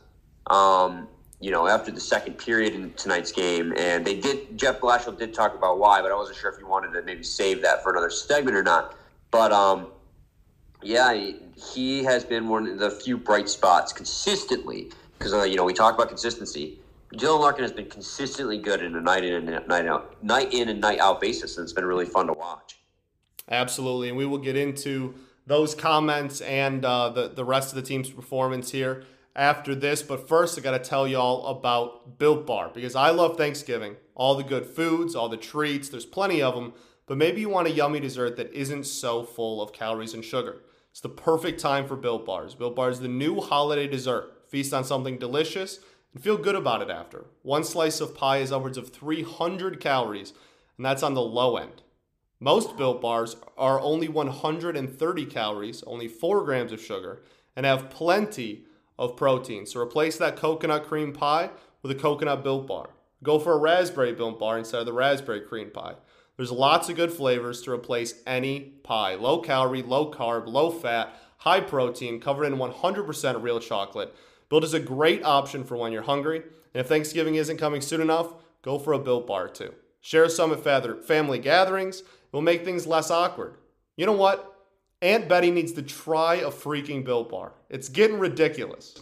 Um, 0.47 1.07
you 1.39 1.49
know, 1.49 1.67
after 1.67 1.91
the 1.91 1.99
second 1.99 2.37
period 2.37 2.75
in 2.75 2.93
tonight's 2.93 3.31
game, 3.31 3.73
and 3.75 4.05
they 4.05 4.19
did. 4.19 4.55
Jeff 4.59 4.79
Blashill 4.79 5.17
did 5.17 5.33
talk 5.33 5.55
about 5.55 5.79
why, 5.79 5.99
but 5.99 6.11
I 6.11 6.15
wasn't 6.15 6.37
sure 6.37 6.51
if 6.51 6.59
you 6.59 6.67
wanted 6.67 6.93
to 6.93 7.01
maybe 7.01 7.23
save 7.23 7.63
that 7.63 7.81
for 7.81 7.91
another 7.91 8.11
segment 8.11 8.55
or 8.55 8.61
not. 8.61 8.95
But 9.31 9.51
um, 9.51 9.87
yeah, 10.81 11.31
he 11.55 12.03
has 12.03 12.23
been 12.23 12.47
one 12.47 12.67
of 12.67 12.79
the 12.79 12.91
few 12.91 13.17
bright 13.17 13.49
spots 13.49 13.93
consistently 13.93 14.91
because 15.17 15.33
uh, 15.33 15.43
you 15.43 15.55
know 15.55 15.63
we 15.63 15.73
talk 15.73 15.93
about 15.95 16.07
consistency. 16.07 16.79
Dylan 17.13 17.41
Larkin 17.41 17.63
has 17.63 17.73
been 17.73 17.89
consistently 17.89 18.57
good 18.57 18.81
in 18.81 18.95
a 18.95 19.01
night 19.01 19.25
in 19.25 19.49
and 19.49 19.67
night 19.67 19.85
out, 19.85 20.23
night 20.23 20.53
in 20.53 20.69
and 20.69 20.79
night 20.79 20.99
out 20.99 21.19
basis, 21.19 21.57
and 21.57 21.63
it's 21.63 21.73
been 21.73 21.85
really 21.85 22.05
fun 22.05 22.27
to 22.27 22.33
watch. 22.33 22.79
Absolutely, 23.49 24.07
and 24.07 24.17
we 24.17 24.25
will 24.25 24.37
get 24.37 24.55
into 24.55 25.13
those 25.45 25.75
comments 25.75 26.41
and 26.41 26.85
uh, 26.85 27.09
the 27.09 27.27
the 27.29 27.45
rest 27.45 27.69
of 27.69 27.75
the 27.75 27.81
team's 27.81 28.09
performance 28.09 28.71
here 28.71 29.03
after 29.35 29.75
this. 29.75 30.01
But 30.01 30.27
first, 30.27 30.57
I 30.57 30.61
got 30.61 30.71
to 30.71 30.79
tell 30.79 31.07
y'all 31.07 31.45
about 31.47 32.17
Built 32.17 32.45
Bar 32.45 32.71
because 32.73 32.95
I 32.95 33.09
love 33.11 33.37
Thanksgiving. 33.37 33.97
All 34.15 34.35
the 34.35 34.43
good 34.43 34.65
foods, 34.65 35.15
all 35.15 35.29
the 35.29 35.37
treats, 35.37 35.89
there's 35.89 36.05
plenty 36.05 36.41
of 36.41 36.55
them. 36.55 36.73
But 37.07 37.17
maybe 37.17 37.41
you 37.41 37.49
want 37.49 37.67
a 37.67 37.71
yummy 37.71 37.99
dessert 37.99 38.37
that 38.37 38.53
isn't 38.53 38.85
so 38.85 39.23
full 39.23 39.61
of 39.61 39.73
calories 39.73 40.13
and 40.13 40.23
sugar. 40.23 40.61
It's 40.91 40.99
the 40.99 41.09
perfect 41.09 41.61
time 41.61 41.87
for 41.87 41.95
Built 41.95 42.25
Bars. 42.25 42.53
Built 42.53 42.75
Bars 42.75 42.99
the 42.99 43.07
new 43.07 43.39
holiday 43.39 43.87
dessert. 43.87 44.43
Feast 44.49 44.73
on 44.73 44.83
something 44.83 45.17
delicious 45.17 45.79
and 46.13 46.21
feel 46.21 46.35
good 46.35 46.55
about 46.55 46.81
it 46.81 46.89
after. 46.89 47.27
One 47.43 47.63
slice 47.63 48.01
of 48.01 48.13
pie 48.13 48.39
is 48.39 48.51
upwards 48.51 48.77
of 48.77 48.89
300 48.89 49.79
calories, 49.79 50.33
and 50.75 50.85
that's 50.85 51.01
on 51.01 51.13
the 51.13 51.21
low 51.21 51.55
end. 51.55 51.81
Most 52.41 52.75
Built 52.75 53.01
Bars 53.01 53.37
are 53.57 53.79
only 53.79 54.09
130 54.09 55.25
calories, 55.27 55.81
only 55.83 56.09
4 56.09 56.43
grams 56.43 56.73
of 56.73 56.81
sugar, 56.81 57.23
and 57.55 57.65
have 57.65 57.89
plenty 57.89 58.65
of 58.99 59.15
protein. 59.15 59.65
So 59.65 59.79
replace 59.79 60.17
that 60.17 60.35
coconut 60.35 60.83
cream 60.83 61.13
pie 61.13 61.51
with 61.81 61.93
a 61.93 61.95
coconut 61.95 62.43
built 62.43 62.67
bar. 62.67 62.89
Go 63.23 63.39
for 63.39 63.53
a 63.53 63.59
raspberry 63.59 64.11
built 64.11 64.39
bar 64.39 64.57
instead 64.57 64.81
of 64.81 64.85
the 64.85 64.93
raspberry 64.93 65.41
cream 65.41 65.69
pie. 65.71 65.95
There's 66.37 66.51
lots 66.51 66.89
of 66.89 66.95
good 66.95 67.11
flavors 67.11 67.61
to 67.63 67.71
replace 67.71 68.15
any 68.25 68.59
pie. 68.59 69.15
Low 69.15 69.39
calorie, 69.39 69.83
low 69.83 70.11
carb, 70.11 70.47
low 70.47 70.71
fat, 70.71 71.13
high 71.37 71.61
protein, 71.61 72.19
covered 72.19 72.45
in 72.45 72.55
100% 72.55 73.43
real 73.43 73.59
chocolate. 73.59 74.15
Built 74.49 74.63
is 74.63 74.73
a 74.73 74.79
great 74.79 75.23
option 75.23 75.63
for 75.63 75.77
when 75.77 75.91
you're 75.91 76.01
hungry. 76.01 76.37
And 76.37 76.81
if 76.81 76.87
Thanksgiving 76.87 77.35
isn't 77.35 77.57
coming 77.57 77.81
soon 77.81 78.01
enough, 78.01 78.33
go 78.61 78.79
for 78.79 78.93
a 78.93 78.99
built 78.99 79.27
bar 79.27 79.47
too. 79.47 79.73
Share 80.01 80.29
some 80.29 80.51
at 80.51 80.63
family 80.63 81.39
gatherings. 81.39 81.99
It 81.99 82.05
will 82.31 82.41
make 82.41 82.65
things 82.65 82.87
less 82.87 83.11
awkward. 83.11 83.55
You 83.97 84.05
know 84.05 84.13
what? 84.13 84.47
Aunt 85.01 85.27
Betty 85.27 85.51
needs 85.51 85.73
to 85.73 85.81
try 85.81 86.35
a 86.35 86.49
freaking 86.49 87.03
Built 87.03 87.29
Bar. 87.29 87.53
It's 87.69 87.89
getting 87.89 88.19
ridiculous. 88.19 88.95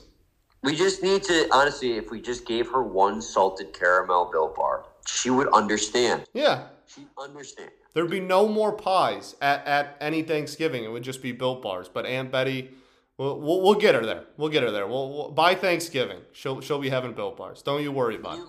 We 0.64 0.76
just 0.76 1.04
need 1.04 1.24
to, 1.24 1.48
honestly, 1.54 1.94
if 1.94 2.10
we 2.10 2.22
just 2.22 2.46
gave 2.46 2.70
her 2.70 2.84
one 2.84 3.22
salted 3.22 3.74
caramel 3.74 4.30
Built 4.32 4.56
Bar, 4.56 4.86
she 5.06 5.30
would 5.30 5.48
understand. 5.50 6.26
Yeah. 6.34 6.68
She'd 6.94 7.08
understand. 7.18 7.70
There'd 7.94 8.10
be 8.10 8.20
no 8.20 8.48
more 8.48 8.72
pies 8.72 9.36
at, 9.42 9.66
at 9.68 9.98
any 10.02 10.24
Thanksgiving. 10.24 10.84
It 10.84 10.92
would 10.92 11.04
just 11.04 11.22
be 11.22 11.32
Built 11.32 11.62
Bars. 11.62 11.88
But 11.88 12.06
Aunt 12.08 12.32
Betty, 12.32 12.72
we'll, 13.18 13.40
we'll, 13.40 13.62
we'll 13.62 13.76
get 13.76 13.94
her 13.94 14.06
there. 14.06 14.24
We'll 14.38 14.50
get 14.50 14.64
her 14.64 14.72
there. 14.72 14.88
We'll, 14.88 15.10
we'll, 15.10 15.32
by 15.32 15.54
Thanksgiving, 15.54 16.20
she'll, 16.32 16.62
she'll 16.62 16.80
be 16.80 16.90
having 16.90 17.14
Built 17.14 17.38
Bars. 17.38 17.62
Don't 17.62 17.84
you 17.84 17.92
worry 17.92 18.16
about 18.16 18.40
it. 18.40 18.46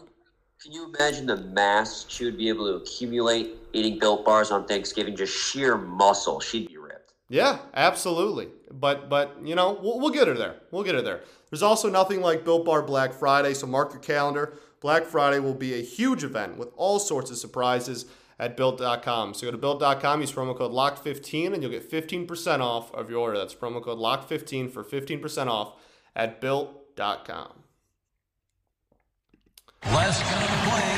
Can 0.62 0.72
you 0.72 0.92
imagine 0.94 1.26
the 1.26 1.36
mass 1.36 2.06
she 2.08 2.24
would 2.24 2.36
be 2.36 2.48
able 2.48 2.66
to 2.66 2.82
accumulate 2.82 3.56
eating 3.72 3.98
Built 3.98 4.24
Bars 4.24 4.50
on 4.50 4.66
Thanksgiving? 4.66 5.16
Just 5.16 5.34
sheer 5.34 5.76
muscle. 5.76 6.40
She'd 6.40 6.68
be 6.68 6.76
ripped. 6.76 7.12
yeah, 7.28 7.58
absolutely. 7.74 8.48
But 8.70 9.08
but 9.08 9.36
you 9.42 9.54
know 9.54 9.78
we'll, 9.82 9.98
we'll 9.98 10.10
get 10.10 10.28
her 10.28 10.34
there. 10.34 10.56
We'll 10.70 10.82
get 10.82 10.94
her 10.94 11.02
there. 11.02 11.20
There's 11.48 11.62
also 11.62 11.88
nothing 11.88 12.20
like 12.20 12.44
Built 12.44 12.66
Bar 12.66 12.82
Black 12.82 13.14
Friday, 13.14 13.54
so 13.54 13.66
mark 13.66 13.92
your 13.92 14.02
calendar. 14.02 14.52
Black 14.80 15.04
Friday 15.04 15.38
will 15.40 15.54
be 15.54 15.74
a 15.74 15.82
huge 15.82 16.24
event 16.24 16.58
with 16.58 16.68
all 16.76 16.98
sorts 16.98 17.30
of 17.30 17.38
surprises 17.38 18.04
at 18.40 18.56
built.com. 18.56 19.34
So 19.34 19.46
go 19.46 19.50
to 19.52 19.58
built.com, 19.58 20.22
use 20.22 20.32
promo 20.32 20.56
code 20.56 20.72
LOCK15, 20.72 21.52
and 21.52 21.62
you'll 21.62 21.70
get 21.70 21.88
15% 21.88 22.60
off 22.60 22.92
of 22.94 23.10
your 23.10 23.18
order. 23.20 23.36
That's 23.36 23.54
promo 23.54 23.82
code 23.82 23.98
LOCK15 23.98 24.72
for 24.72 24.82
15% 24.82 25.46
off 25.46 25.74
at 26.16 26.40
built.com. 26.40 27.52
Last 29.84 30.22
gun 30.22 30.70
play 30.70 30.90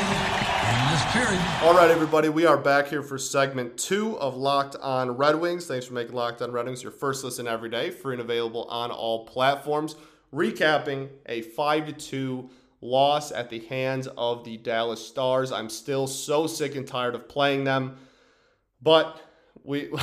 in 0.70 0.92
this 0.92 1.12
period. 1.12 1.42
All 1.62 1.74
right, 1.74 1.90
everybody, 1.90 2.28
we 2.28 2.46
are 2.46 2.56
back 2.56 2.86
here 2.86 3.02
for 3.02 3.18
segment 3.18 3.76
two 3.76 4.16
of 4.18 4.36
Locked 4.36 4.76
On 4.76 5.16
Red 5.16 5.40
Wings. 5.40 5.66
Thanks 5.66 5.86
for 5.86 5.94
making 5.94 6.14
Locked 6.14 6.42
On 6.42 6.52
Red 6.52 6.66
Wings 6.66 6.84
your 6.84 6.92
first 6.92 7.24
listen 7.24 7.48
every 7.48 7.70
day, 7.70 7.90
free 7.90 8.14
and 8.14 8.22
available 8.22 8.64
on 8.64 8.92
all 8.92 9.26
platforms. 9.26 9.96
Recapping 10.32 11.08
a 11.26 11.42
5 11.42 11.86
to 11.86 11.92
2 11.92 12.50
loss 12.82 13.32
at 13.32 13.48
the 13.48 13.60
hands 13.60 14.08
of 14.18 14.44
the 14.44 14.58
Dallas 14.58 15.06
Stars. 15.06 15.52
I'm 15.52 15.70
still 15.70 16.06
so 16.06 16.46
sick 16.46 16.74
and 16.76 16.86
tired 16.86 17.14
of 17.14 17.28
playing 17.28 17.64
them, 17.64 17.96
but 18.82 19.20
we. 19.64 19.88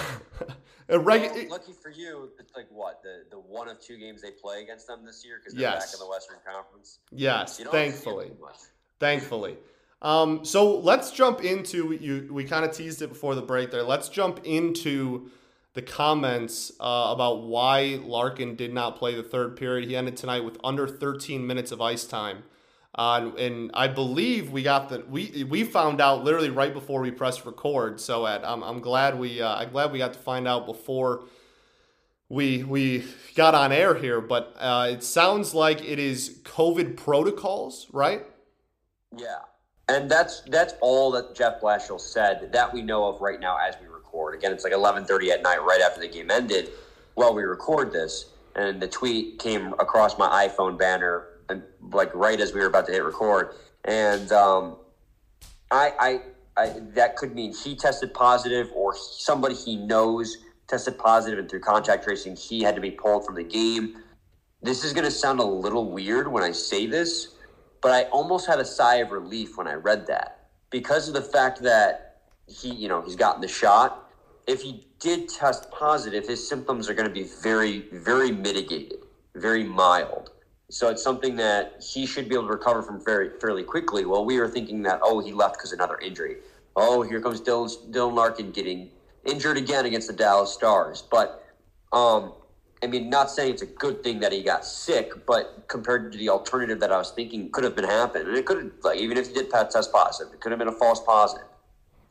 Regu- 0.89 1.33
well, 1.35 1.49
lucky 1.51 1.73
for 1.73 1.91
you, 1.91 2.31
it's 2.39 2.55
like 2.55 2.65
what 2.71 3.03
the 3.03 3.23
the 3.29 3.37
one 3.37 3.67
of 3.67 3.79
two 3.79 3.95
games 3.95 4.23
they 4.23 4.31
play 4.31 4.63
against 4.63 4.87
them 4.87 5.05
this 5.05 5.23
year 5.23 5.37
because 5.37 5.53
they're 5.53 5.61
yes. 5.61 5.85
back 5.85 5.93
in 5.93 6.03
the 6.03 6.09
Western 6.09 6.37
Conference. 6.43 6.97
Yes, 7.11 7.59
thankfully, 7.59 8.31
thankfully. 8.99 9.57
Um, 10.01 10.43
so 10.43 10.79
let's 10.79 11.11
jump 11.11 11.43
into 11.43 11.91
you. 11.91 12.33
We 12.33 12.43
kind 12.43 12.65
of 12.65 12.71
teased 12.71 13.03
it 13.03 13.09
before 13.09 13.35
the 13.35 13.43
break 13.43 13.69
there. 13.69 13.83
Let's 13.83 14.09
jump 14.09 14.39
into 14.45 15.29
the 15.73 15.81
comments 15.83 16.71
uh, 16.79 17.09
about 17.11 17.43
why 17.43 17.99
Larkin 18.03 18.55
did 18.55 18.73
not 18.73 18.95
play 18.95 19.13
the 19.13 19.23
third 19.23 19.55
period. 19.55 19.87
He 19.87 19.95
ended 19.95 20.17
tonight 20.17 20.43
with 20.43 20.57
under 20.63 20.87
13 20.87 21.45
minutes 21.45 21.71
of 21.71 21.81
ice 21.81 22.05
time. 22.05 22.43
Uh, 22.95 23.31
and 23.37 23.69
I 23.73 23.87
believe 23.87 24.51
we 24.51 24.63
got 24.63 24.89
the 24.89 25.05
we 25.07 25.45
we 25.47 25.63
found 25.63 26.01
out 26.01 26.23
literally 26.23 26.49
right 26.49 26.73
before 26.73 27.01
we 27.01 27.11
pressed 27.11 27.45
record. 27.45 28.01
So 28.01 28.25
at, 28.25 28.43
I'm 28.43 28.63
I'm 28.63 28.79
glad 28.79 29.19
we 29.19 29.41
uh, 29.41 29.55
I'm 29.55 29.69
glad 29.69 29.91
we 29.91 29.99
got 29.99 30.13
to 30.13 30.19
find 30.19 30.47
out 30.47 30.65
before 30.65 31.25
we 32.29 32.63
we 32.63 33.05
got 33.35 33.53
on 33.53 33.71
air 33.71 33.93
here. 33.93 34.21
But 34.21 34.55
uh, 34.57 34.89
it 34.91 35.03
sounds 35.03 35.53
like 35.53 35.83
it 35.83 35.99
is 35.99 36.39
COVID 36.43 36.97
protocols, 36.97 37.87
right? 37.91 38.25
Yeah, 39.15 39.37
and 39.87 40.09
that's 40.09 40.41
that's 40.47 40.73
all 40.81 41.11
that 41.11 41.35
Jeff 41.35 41.61
Blashill 41.61 42.01
said 42.01 42.51
that 42.53 42.73
we 42.73 42.81
know 42.81 43.05
of 43.05 43.21
right 43.21 43.39
now 43.39 43.57
as 43.57 43.75
we 43.79 43.87
record. 43.87 44.33
Again, 44.33 44.51
it's 44.51 44.63
like 44.63 44.73
11:30 44.73 45.29
at 45.29 45.43
night, 45.43 45.63
right 45.63 45.81
after 45.81 46.01
the 46.01 46.07
game 46.07 46.31
ended. 46.31 46.71
While 47.13 47.35
we 47.35 47.43
record 47.43 47.91
this, 47.91 48.31
and 48.55 48.81
the 48.81 48.87
tweet 48.87 49.37
came 49.37 49.73
across 49.73 50.17
my 50.17 50.47
iPhone 50.47 50.77
banner 50.77 51.27
like 51.91 52.13
right 52.13 52.39
as 52.39 52.53
we 52.53 52.59
were 52.59 52.67
about 52.67 52.85
to 52.87 52.91
hit 52.91 53.03
record, 53.03 53.53
and 53.85 54.31
um, 54.31 54.77
I, 55.71 56.21
I, 56.57 56.61
I, 56.61 56.79
that 56.93 57.15
could 57.15 57.35
mean 57.35 57.53
he 57.53 57.75
tested 57.75 58.13
positive 58.13 58.69
or 58.75 58.95
somebody 58.95 59.55
he 59.55 59.75
knows 59.75 60.37
tested 60.69 60.97
positive, 60.97 61.39
and 61.39 61.49
through 61.49 61.59
contact 61.61 62.03
tracing, 62.03 62.35
he 62.35 62.61
had 62.61 62.75
to 62.75 62.81
be 62.81 62.91
pulled 62.91 63.25
from 63.25 63.35
the 63.35 63.43
game. 63.43 63.97
This 64.61 64.83
is 64.83 64.93
going 64.93 65.05
to 65.05 65.11
sound 65.11 65.39
a 65.39 65.45
little 65.45 65.89
weird 65.89 66.31
when 66.31 66.43
I 66.43 66.51
say 66.51 66.85
this, 66.85 67.29
but 67.81 67.91
I 67.91 68.03
almost 68.09 68.45
had 68.45 68.59
a 68.59 68.65
sigh 68.65 68.97
of 68.97 69.11
relief 69.11 69.57
when 69.57 69.67
I 69.67 69.73
read 69.73 70.07
that 70.07 70.47
because 70.69 71.07
of 71.07 71.13
the 71.13 71.21
fact 71.21 71.61
that 71.63 72.21
he, 72.47 72.73
you 72.73 72.87
know, 72.87 73.01
he's 73.01 73.15
gotten 73.15 73.41
the 73.41 73.47
shot. 73.47 74.11
If 74.47 74.61
he 74.61 74.85
did 74.99 75.29
test 75.29 75.69
positive, 75.71 76.27
his 76.27 76.47
symptoms 76.47 76.89
are 76.89 76.93
going 76.93 77.07
to 77.07 77.13
be 77.13 77.27
very, 77.41 77.85
very 77.91 78.31
mitigated, 78.31 78.99
very 79.35 79.63
mild. 79.63 80.31
So 80.69 80.89
it's 80.89 81.03
something 81.03 81.35
that 81.37 81.83
he 81.83 82.05
should 82.05 82.29
be 82.29 82.35
able 82.35 82.45
to 82.45 82.53
recover 82.53 82.83
from 82.83 83.03
very 83.03 83.31
fairly 83.39 83.63
quickly. 83.63 84.05
Well, 84.05 84.23
we 84.23 84.39
were 84.39 84.47
thinking 84.47 84.83
that 84.83 84.99
oh 85.01 85.19
he 85.19 85.31
left 85.31 85.55
because 85.55 85.73
another 85.73 85.97
injury. 85.97 86.37
Oh, 86.75 87.01
here 87.01 87.19
comes 87.19 87.41
Dylan, 87.41 87.91
Dylan 87.91 88.13
Larkin 88.13 88.51
getting 88.51 88.91
injured 89.25 89.57
again 89.57 89.85
against 89.85 90.07
the 90.07 90.13
Dallas 90.13 90.53
Stars. 90.53 91.03
But 91.09 91.43
um, 91.91 92.33
I 92.83 92.87
mean, 92.87 93.09
not 93.09 93.31
saying 93.31 93.53
it's 93.53 93.63
a 93.63 93.67
good 93.67 94.03
thing 94.03 94.19
that 94.19 94.31
he 94.31 94.43
got 94.43 94.63
sick, 94.63 95.25
but 95.25 95.65
compared 95.67 96.11
to 96.11 96.17
the 96.17 96.29
alternative 96.29 96.79
that 96.79 96.91
I 96.91 96.97
was 96.97 97.11
thinking 97.11 97.49
could 97.51 97.63
have 97.63 97.75
been 97.75 97.85
happened, 97.85 98.27
and 98.27 98.37
it 98.37 98.45
could 98.45 98.57
have 98.57 98.71
like 98.83 98.99
even 98.99 99.17
if 99.17 99.29
he 99.29 99.33
did 99.33 99.49
test 99.49 99.91
positive, 99.91 100.33
it 100.33 100.39
could 100.39 100.51
have 100.51 100.59
been 100.59 100.67
a 100.67 100.73
false 100.73 101.01
positive. 101.01 101.47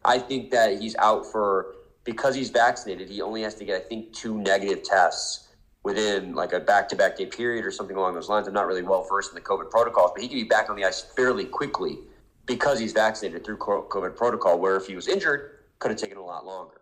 I 0.04 0.18
think 0.18 0.50
that 0.50 0.80
he's 0.80 0.96
out 0.96 1.30
for 1.30 1.76
because 2.02 2.34
he's 2.34 2.50
vaccinated. 2.50 3.08
He 3.08 3.22
only 3.22 3.42
has 3.42 3.54
to 3.56 3.64
get 3.64 3.80
I 3.80 3.84
think 3.84 4.12
two 4.12 4.36
negative 4.36 4.82
tests 4.82 5.47
within 5.84 6.34
like 6.34 6.52
a 6.52 6.60
back-to-back 6.60 7.16
day 7.16 7.26
period 7.26 7.64
or 7.64 7.70
something 7.70 7.96
along 7.96 8.14
those 8.14 8.28
lines. 8.28 8.46
I'm 8.46 8.54
not 8.54 8.66
really 8.66 8.82
well 8.82 9.06
versed 9.08 9.30
in 9.30 9.34
the 9.34 9.40
COVID 9.40 9.70
protocols, 9.70 10.10
but 10.14 10.22
he 10.22 10.28
could 10.28 10.34
be 10.34 10.44
back 10.44 10.68
on 10.70 10.76
the 10.76 10.84
ice 10.84 11.00
fairly 11.00 11.44
quickly 11.44 11.98
because 12.46 12.78
he's 12.78 12.92
vaccinated 12.92 13.44
through 13.44 13.58
COVID 13.58 14.16
protocol. 14.16 14.58
Where 14.58 14.76
if 14.76 14.86
he 14.86 14.96
was 14.96 15.08
injured, 15.08 15.58
could 15.78 15.90
have 15.90 16.00
taken 16.00 16.18
a 16.18 16.24
lot 16.24 16.44
longer. 16.44 16.80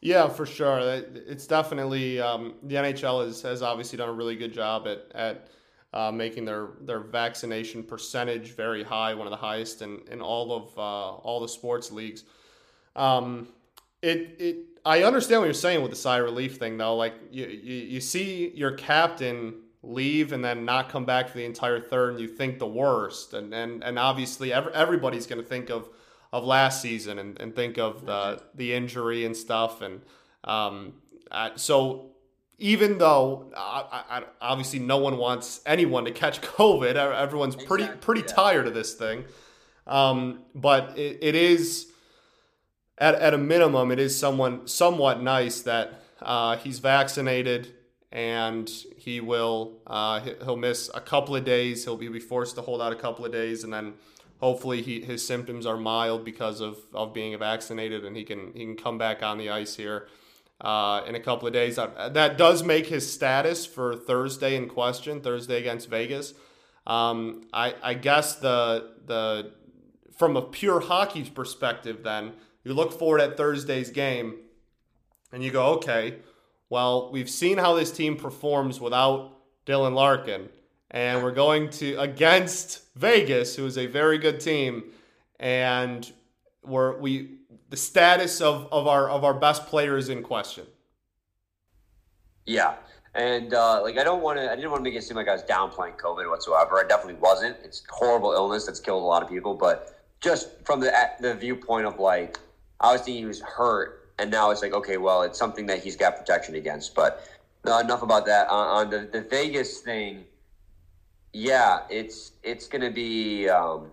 Yeah, 0.00 0.28
for 0.28 0.46
sure. 0.46 0.80
It's 0.80 1.46
definitely 1.46 2.20
um, 2.20 2.54
the 2.64 2.74
NHL 2.74 3.24
has, 3.24 3.42
has 3.42 3.62
obviously 3.62 3.98
done 3.98 4.08
a 4.08 4.12
really 4.12 4.36
good 4.36 4.52
job 4.52 4.86
at 4.86 5.06
at 5.14 5.48
uh, 5.94 6.10
making 6.10 6.44
their 6.44 6.70
their 6.80 7.00
vaccination 7.00 7.82
percentage 7.82 8.52
very 8.52 8.82
high, 8.82 9.14
one 9.14 9.26
of 9.26 9.30
the 9.30 9.36
highest 9.36 9.82
in, 9.82 10.00
in 10.10 10.20
all 10.20 10.52
of 10.52 10.78
uh, 10.78 11.16
all 11.16 11.40
the 11.40 11.48
sports 11.48 11.92
leagues. 11.92 12.24
Um, 12.96 13.48
it 14.02 14.36
it 14.38 14.56
I 14.84 15.04
understand 15.04 15.40
what 15.40 15.46
you're 15.46 15.54
saying 15.54 15.80
with 15.82 15.90
the 15.90 15.96
sigh 15.96 16.16
relief 16.16 16.56
thing 16.56 16.76
though. 16.76 16.96
Like 16.96 17.14
you, 17.30 17.46
you 17.46 17.74
you 17.74 18.00
see 18.00 18.52
your 18.54 18.72
captain 18.72 19.54
leave 19.82 20.32
and 20.32 20.44
then 20.44 20.64
not 20.64 20.88
come 20.88 21.04
back 21.04 21.28
for 21.28 21.38
the 21.38 21.44
entire 21.44 21.80
third, 21.80 22.12
and 22.12 22.20
you 22.20 22.28
think 22.28 22.58
the 22.58 22.66
worst, 22.66 23.32
and 23.32 23.54
and 23.54 23.82
and 23.82 23.98
obviously 23.98 24.52
every, 24.52 24.72
everybody's 24.74 25.26
going 25.26 25.40
to 25.40 25.46
think 25.46 25.70
of 25.70 25.88
of 26.32 26.44
last 26.44 26.80
season 26.80 27.18
and, 27.18 27.40
and 27.40 27.54
think 27.54 27.78
of 27.78 28.06
the 28.06 28.42
the 28.54 28.72
injury 28.72 29.24
and 29.24 29.36
stuff, 29.36 29.82
and 29.82 30.00
um, 30.44 30.94
uh, 31.30 31.50
so 31.56 32.10
even 32.58 32.98
though 32.98 33.50
I, 33.56 34.04
I, 34.08 34.22
obviously 34.40 34.78
no 34.78 34.98
one 34.98 35.16
wants 35.16 35.60
anyone 35.66 36.04
to 36.04 36.12
catch 36.12 36.40
COVID, 36.42 36.94
everyone's 36.94 37.56
pretty 37.56 37.84
exactly, 37.84 38.04
pretty 38.04 38.20
yeah. 38.20 38.34
tired 38.34 38.66
of 38.66 38.74
this 38.74 38.94
thing. 38.94 39.24
Um, 39.86 40.42
but 40.54 40.96
it, 40.96 41.18
it 41.20 41.34
is 41.34 41.91
at, 43.02 43.16
at 43.16 43.34
a 43.34 43.38
minimum, 43.38 43.90
it 43.90 43.98
is 43.98 44.16
someone 44.16 44.66
somewhat 44.68 45.20
nice 45.20 45.60
that 45.62 46.02
uh, 46.20 46.56
he's 46.56 46.78
vaccinated 46.78 47.74
and 48.12 48.70
he 48.96 49.20
will 49.20 49.80
uh, 49.86 50.20
he'll 50.44 50.56
miss 50.56 50.90
a 50.94 51.00
couple 51.00 51.34
of 51.34 51.44
days. 51.44 51.84
He'll 51.84 51.96
be 51.96 52.20
forced 52.20 52.54
to 52.56 52.62
hold 52.62 52.80
out 52.80 52.92
a 52.92 52.96
couple 52.96 53.24
of 53.24 53.32
days, 53.32 53.64
and 53.64 53.72
then 53.72 53.94
hopefully 54.38 54.82
he, 54.82 55.00
his 55.00 55.26
symptoms 55.26 55.64
are 55.66 55.78
mild 55.78 56.24
because 56.24 56.60
of, 56.60 56.76
of 56.92 57.12
being 57.14 57.36
vaccinated, 57.38 58.04
and 58.04 58.16
he 58.16 58.22
can 58.22 58.52
he 58.54 58.64
can 58.64 58.76
come 58.76 58.98
back 58.98 59.22
on 59.22 59.38
the 59.38 59.48
ice 59.50 59.74
here 59.76 60.08
uh, 60.60 61.00
in 61.06 61.14
a 61.14 61.20
couple 61.20 61.48
of 61.48 61.54
days. 61.54 61.76
That 61.76 62.36
does 62.36 62.62
make 62.62 62.86
his 62.86 63.10
status 63.10 63.64
for 63.66 63.96
Thursday 63.96 64.54
in 64.54 64.68
question, 64.68 65.22
Thursday 65.22 65.58
against 65.58 65.88
Vegas. 65.88 66.34
Um, 66.86 67.46
I, 67.52 67.74
I 67.82 67.94
guess 67.94 68.36
the 68.36 68.92
the 69.06 69.52
from 70.18 70.36
a 70.36 70.42
pure 70.42 70.80
hockey 70.80 71.24
perspective, 71.24 72.02
then 72.04 72.34
you 72.64 72.74
look 72.74 72.92
forward 72.98 73.20
at 73.20 73.36
Thursday's 73.36 73.90
game, 73.90 74.36
and 75.32 75.42
you 75.42 75.50
go, 75.50 75.66
okay, 75.74 76.16
well, 76.68 77.10
we've 77.12 77.30
seen 77.30 77.58
how 77.58 77.74
this 77.74 77.90
team 77.90 78.16
performs 78.16 78.80
without 78.80 79.38
Dylan 79.66 79.94
Larkin, 79.94 80.48
and 80.90 81.22
we're 81.22 81.32
going 81.32 81.70
to 81.70 81.96
against 81.96 82.82
Vegas, 82.96 83.56
who 83.56 83.66
is 83.66 83.78
a 83.78 83.86
very 83.86 84.18
good 84.18 84.40
team, 84.40 84.84
and 85.38 86.10
we're 86.64 86.98
we 86.98 87.38
the 87.70 87.76
status 87.76 88.40
of, 88.40 88.68
of 88.72 88.86
our 88.86 89.08
of 89.08 89.24
our 89.24 89.34
best 89.34 89.66
players 89.66 90.08
in 90.08 90.22
question. 90.22 90.66
Yeah. 92.46 92.74
And 93.14 93.52
uh, 93.52 93.82
like 93.82 93.98
I 93.98 94.04
don't 94.04 94.22
want 94.22 94.38
to, 94.38 94.50
I 94.50 94.56
didn't 94.56 94.70
want 94.70 94.82
to 94.82 94.90
make 94.90 94.98
it 94.98 95.02
seem 95.02 95.16
like 95.16 95.28
I 95.28 95.32
was 95.32 95.42
downplaying 95.42 95.98
COVID 95.98 96.28
whatsoever. 96.30 96.78
I 96.78 96.88
definitely 96.88 97.20
wasn't. 97.20 97.56
It's 97.62 97.82
horrible 97.90 98.32
illness 98.32 98.64
that's 98.64 98.80
killed 98.80 99.02
a 99.02 99.06
lot 99.06 99.22
of 99.22 99.28
people. 99.28 99.54
But 99.54 100.00
just 100.20 100.48
from 100.64 100.80
the 100.80 100.92
the 101.20 101.34
viewpoint 101.34 101.86
of 101.86 101.98
like, 101.98 102.38
I 102.82 102.92
was 102.92 103.02
thinking 103.02 103.22
he 103.22 103.26
was 103.26 103.40
hurt, 103.40 104.10
and 104.18 104.30
now 104.30 104.50
it's 104.50 104.62
like, 104.62 104.72
okay, 104.72 104.96
well, 104.96 105.22
it's 105.22 105.38
something 105.38 105.66
that 105.66 105.82
he's 105.82 105.96
got 105.96 106.16
protection 106.16 106.54
against. 106.54 106.94
But 106.94 107.24
uh, 107.66 107.78
enough 107.78 108.02
about 108.02 108.26
that. 108.26 108.48
Uh, 108.48 108.54
on 108.54 108.90
the 108.90 109.08
the 109.10 109.22
Vegas 109.22 109.80
thing, 109.80 110.24
yeah, 111.32 111.80
it's 111.88 112.32
it's 112.42 112.66
gonna 112.66 112.90
be 112.90 113.48
um, 113.48 113.92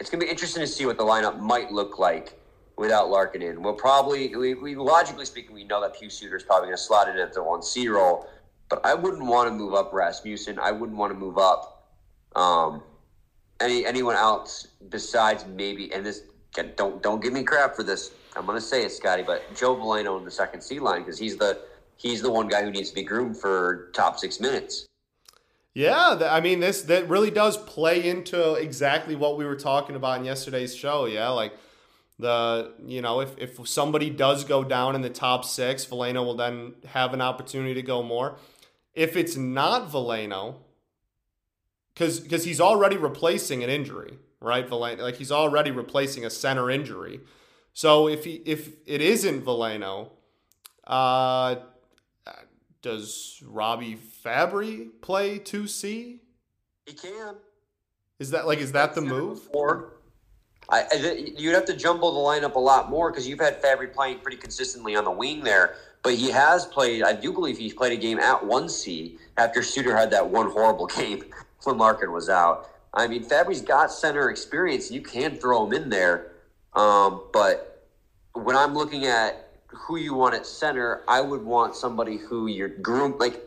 it's 0.00 0.10
gonna 0.10 0.24
be 0.24 0.30
interesting 0.30 0.62
to 0.62 0.66
see 0.66 0.86
what 0.86 0.96
the 0.96 1.04
lineup 1.04 1.38
might 1.38 1.70
look 1.70 1.98
like 1.98 2.38
without 2.78 3.10
Larkin 3.10 3.42
in. 3.42 3.60
We'll 3.60 3.74
probably, 3.74 4.34
we, 4.34 4.54
we 4.54 4.76
logically 4.76 5.24
speaking, 5.24 5.52
we 5.52 5.64
know 5.64 5.80
that 5.80 5.98
Pius 5.98 6.14
Suter 6.14 6.36
is 6.36 6.44
probably 6.44 6.68
going 6.68 6.76
to 6.76 6.82
slot 6.82 7.08
in 7.08 7.18
at 7.18 7.34
the 7.34 7.42
one 7.42 7.60
C 7.60 7.88
role, 7.88 8.26
but 8.68 8.80
I 8.86 8.94
wouldn't 8.94 9.26
want 9.26 9.48
to 9.48 9.54
move 9.54 9.74
up 9.74 9.92
Rasmussen. 9.92 10.58
I 10.58 10.70
wouldn't 10.70 10.96
want 10.96 11.12
to 11.12 11.18
move 11.18 11.38
up 11.38 11.90
um, 12.36 12.82
any 13.60 13.84
anyone 13.84 14.14
else 14.14 14.68
besides 14.88 15.44
maybe. 15.44 15.92
And 15.92 16.06
this 16.06 16.22
don't 16.52 17.02
don't 17.02 17.22
give 17.22 17.32
me 17.32 17.42
crap 17.42 17.76
for 17.76 17.82
this. 17.82 18.12
I'm 18.36 18.46
going 18.46 18.56
to 18.58 18.64
say 18.64 18.84
it, 18.84 18.92
Scotty, 18.92 19.22
but 19.22 19.42
Joe 19.54 19.76
Veleno 19.76 20.18
in 20.18 20.24
the 20.24 20.30
second 20.30 20.60
C 20.60 20.78
line 20.78 21.00
because 21.02 21.18
he's 21.18 21.36
the 21.36 21.60
he's 21.96 22.22
the 22.22 22.30
one 22.30 22.48
guy 22.48 22.62
who 22.62 22.70
needs 22.70 22.90
to 22.90 22.94
be 22.94 23.02
groomed 23.02 23.36
for 23.36 23.90
top 23.94 24.18
six 24.18 24.40
minutes. 24.40 24.86
Yeah, 25.74 26.18
I 26.28 26.40
mean 26.40 26.60
this 26.60 26.82
that 26.82 27.08
really 27.08 27.30
does 27.30 27.56
play 27.56 28.08
into 28.08 28.54
exactly 28.54 29.14
what 29.14 29.36
we 29.36 29.44
were 29.44 29.56
talking 29.56 29.94
about 29.94 30.18
in 30.18 30.24
yesterday's 30.24 30.74
show. 30.74 31.04
Yeah, 31.04 31.28
like 31.28 31.52
the 32.18 32.72
you 32.84 33.00
know 33.00 33.20
if, 33.20 33.36
if 33.38 33.68
somebody 33.68 34.10
does 34.10 34.44
go 34.44 34.64
down 34.64 34.94
in 34.94 35.02
the 35.02 35.10
top 35.10 35.44
six, 35.44 35.86
Veleno 35.86 36.24
will 36.24 36.34
then 36.34 36.74
have 36.86 37.14
an 37.14 37.20
opportunity 37.20 37.74
to 37.74 37.82
go 37.82 38.02
more. 38.02 38.38
If 38.94 39.16
it's 39.16 39.36
not 39.36 39.90
Veleno, 39.90 40.56
because 41.94 42.18
because 42.18 42.44
he's 42.44 42.60
already 42.60 42.96
replacing 42.96 43.62
an 43.62 43.70
injury, 43.70 44.18
right? 44.40 44.68
Veleno, 44.68 45.00
like 45.00 45.16
he's 45.16 45.32
already 45.32 45.70
replacing 45.70 46.24
a 46.24 46.30
center 46.30 46.70
injury. 46.70 47.20
So 47.72 48.08
if 48.08 48.24
he 48.24 48.42
if 48.44 48.70
it 48.86 49.00
isn't 49.00 49.44
Veleno, 49.44 50.10
uh, 50.86 51.56
does 52.82 53.42
Robbie 53.46 53.96
Fabbri 54.24 54.88
play 55.00 55.38
two 55.38 55.66
C? 55.66 56.20
He 56.86 56.94
can. 56.94 57.36
Is 58.18 58.30
that 58.30 58.46
like 58.46 58.58
is 58.58 58.72
that 58.72 58.94
the 58.94 59.00
move? 59.00 59.48
Or 59.52 59.98
I, 60.70 60.84
you'd 61.36 61.54
have 61.54 61.64
to 61.66 61.76
jumble 61.76 62.12
the 62.12 62.18
lineup 62.18 62.54
a 62.54 62.58
lot 62.58 62.90
more 62.90 63.10
because 63.10 63.26
you've 63.26 63.40
had 63.40 63.62
Fabbri 63.62 63.92
playing 63.92 64.18
pretty 64.18 64.36
consistently 64.36 64.96
on 64.96 65.04
the 65.04 65.10
wing 65.10 65.42
there. 65.42 65.76
But 66.02 66.14
he 66.14 66.30
has 66.30 66.66
played. 66.66 67.02
I 67.02 67.12
do 67.12 67.32
believe 67.32 67.58
he's 67.58 67.74
played 67.74 67.92
a 67.92 68.00
game 68.00 68.18
at 68.18 68.44
one 68.44 68.68
C 68.68 69.18
after 69.36 69.62
Suter 69.62 69.96
had 69.96 70.10
that 70.10 70.28
one 70.28 70.50
horrible 70.50 70.86
game 70.96 71.24
when 71.64 71.78
Larkin 71.78 72.12
was 72.12 72.28
out. 72.28 72.70
I 72.94 73.06
mean, 73.06 73.24
Fabbri's 73.24 73.62
got 73.62 73.92
center 73.92 74.30
experience. 74.30 74.90
You 74.90 75.02
can 75.02 75.36
throw 75.36 75.66
him 75.66 75.72
in 75.72 75.90
there, 75.90 76.32
um, 76.74 77.22
but 77.32 77.86
when 78.32 78.56
I'm 78.56 78.74
looking 78.74 79.06
at 79.06 79.48
who 79.66 79.96
you 79.96 80.14
want 80.14 80.34
at 80.34 80.46
center, 80.46 81.02
I 81.06 81.20
would 81.20 81.42
want 81.42 81.76
somebody 81.76 82.16
who 82.16 82.46
you're 82.46 82.68
groom 82.68 83.16
like 83.18 83.44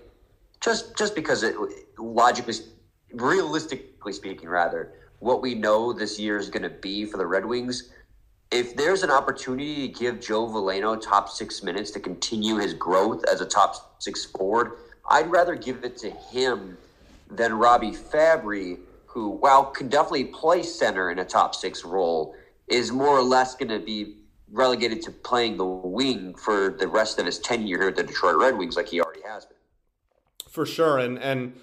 just 0.60 0.96
just 0.98 1.16
because 1.16 1.44
it 1.44 1.56
logically, 1.98 2.56
realistically 3.14 4.14
speaking, 4.14 4.48
rather 4.48 4.94
what 5.22 5.42
we 5.42 5.54
know 5.54 5.94
this 5.94 6.20
year 6.20 6.38
is 6.38 6.50
going 6.50 6.64
to 6.64 6.70
be 6.70 7.06
for 7.06 7.18
the 7.18 7.26
Red 7.26 7.46
Wings, 7.46 7.92
if 8.52 8.76
there's 8.76 9.04
an 9.04 9.12
opportunity 9.12 9.88
to 9.88 10.00
give 10.00 10.20
Joe 10.20 10.48
Veleno 10.48 11.00
top 11.00 11.30
six 11.30 11.64
minutes 11.64 11.92
to 11.92 12.00
continue 12.00 12.58
his 12.58 12.74
growth 12.74 13.24
as 13.32 13.40
a 13.40 13.46
top 13.46 14.02
six 14.02 14.26
forward, 14.26 14.74
I'd 15.10 15.30
rather 15.30 15.56
give 15.56 15.84
it 15.84 15.96
to 15.98 16.10
him 16.10 16.78
than 17.30 17.54
Robbie 17.54 17.92
Fabbri, 17.92 18.80
who, 19.14 19.30
while 19.30 19.66
can 19.66 19.90
definitely 19.90 20.26
play 20.26 20.64
center 20.64 21.12
in 21.12 21.20
a 21.20 21.26
top 21.26 21.54
six 21.54 21.84
role, 21.84 22.36
is 22.68 22.92
more 22.92 23.18
or 23.18 23.24
less 23.24 23.56
going 23.56 23.70
to 23.70 23.80
be 23.80 24.18
relegated 24.50 25.02
to 25.04 25.12
playing 25.12 25.58
the 25.58 25.66
wing 25.66 26.34
for 26.36 26.76
the 26.80 26.88
rest 26.88 27.20
of 27.20 27.26
his 27.26 27.40
tenure 27.40 27.80
here 27.80 27.88
at 27.90 27.96
the 27.96 28.04
Detroit 28.04 28.36
Red 28.38 28.58
Wings, 28.58 28.76
like 28.76 28.88
he 28.88 29.02
already 29.02 29.22
has 29.26 29.46
been. 29.46 29.58
For 30.50 30.66
sure, 30.66 30.98
and 30.98 31.18
and 31.20 31.56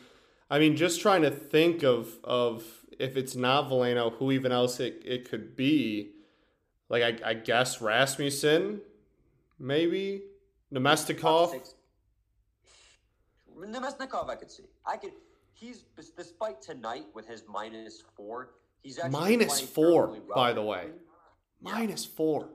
I 0.51 0.59
mean, 0.59 0.77
just 0.77 1.01
trying 1.01 1.23
to 1.23 1.31
think 1.31 1.83
of 1.83 2.19
of 2.25 2.65
if 2.99 3.17
it's 3.17 3.37
not 3.37 3.69
Veleno, 3.69 4.13
who 4.15 4.33
even 4.33 4.53
else 4.53 4.81
it, 4.81 5.03
it 5.05 5.29
could 5.29 5.57
be. 5.57 6.13
Like 6.91 7.03
I, 7.03 7.31
I 7.31 7.35
guess 7.35 7.83
Rasmussen, 7.83 8.81
maybe 9.59 10.23
Namestnikov. 10.73 11.61
Namestnikov, 13.59 14.31
I 14.31 14.37
could 14.37 14.51
see. 14.51 14.65
I 14.87 14.97
could. 14.97 15.13
He's 15.59 15.85
despite 16.17 16.63
tonight 16.63 17.07
with 17.15 17.27
his 17.27 17.43
minus 17.49 18.05
four. 18.17 18.51
He's 18.83 18.99
actually 18.99 19.21
minus 19.21 19.61
four, 19.61 20.07
well. 20.07 20.21
by 20.35 20.53
the 20.53 20.63
way. 20.63 20.87
Yeah. 21.61 21.73
Minus 21.73 22.05
four. 22.05 22.49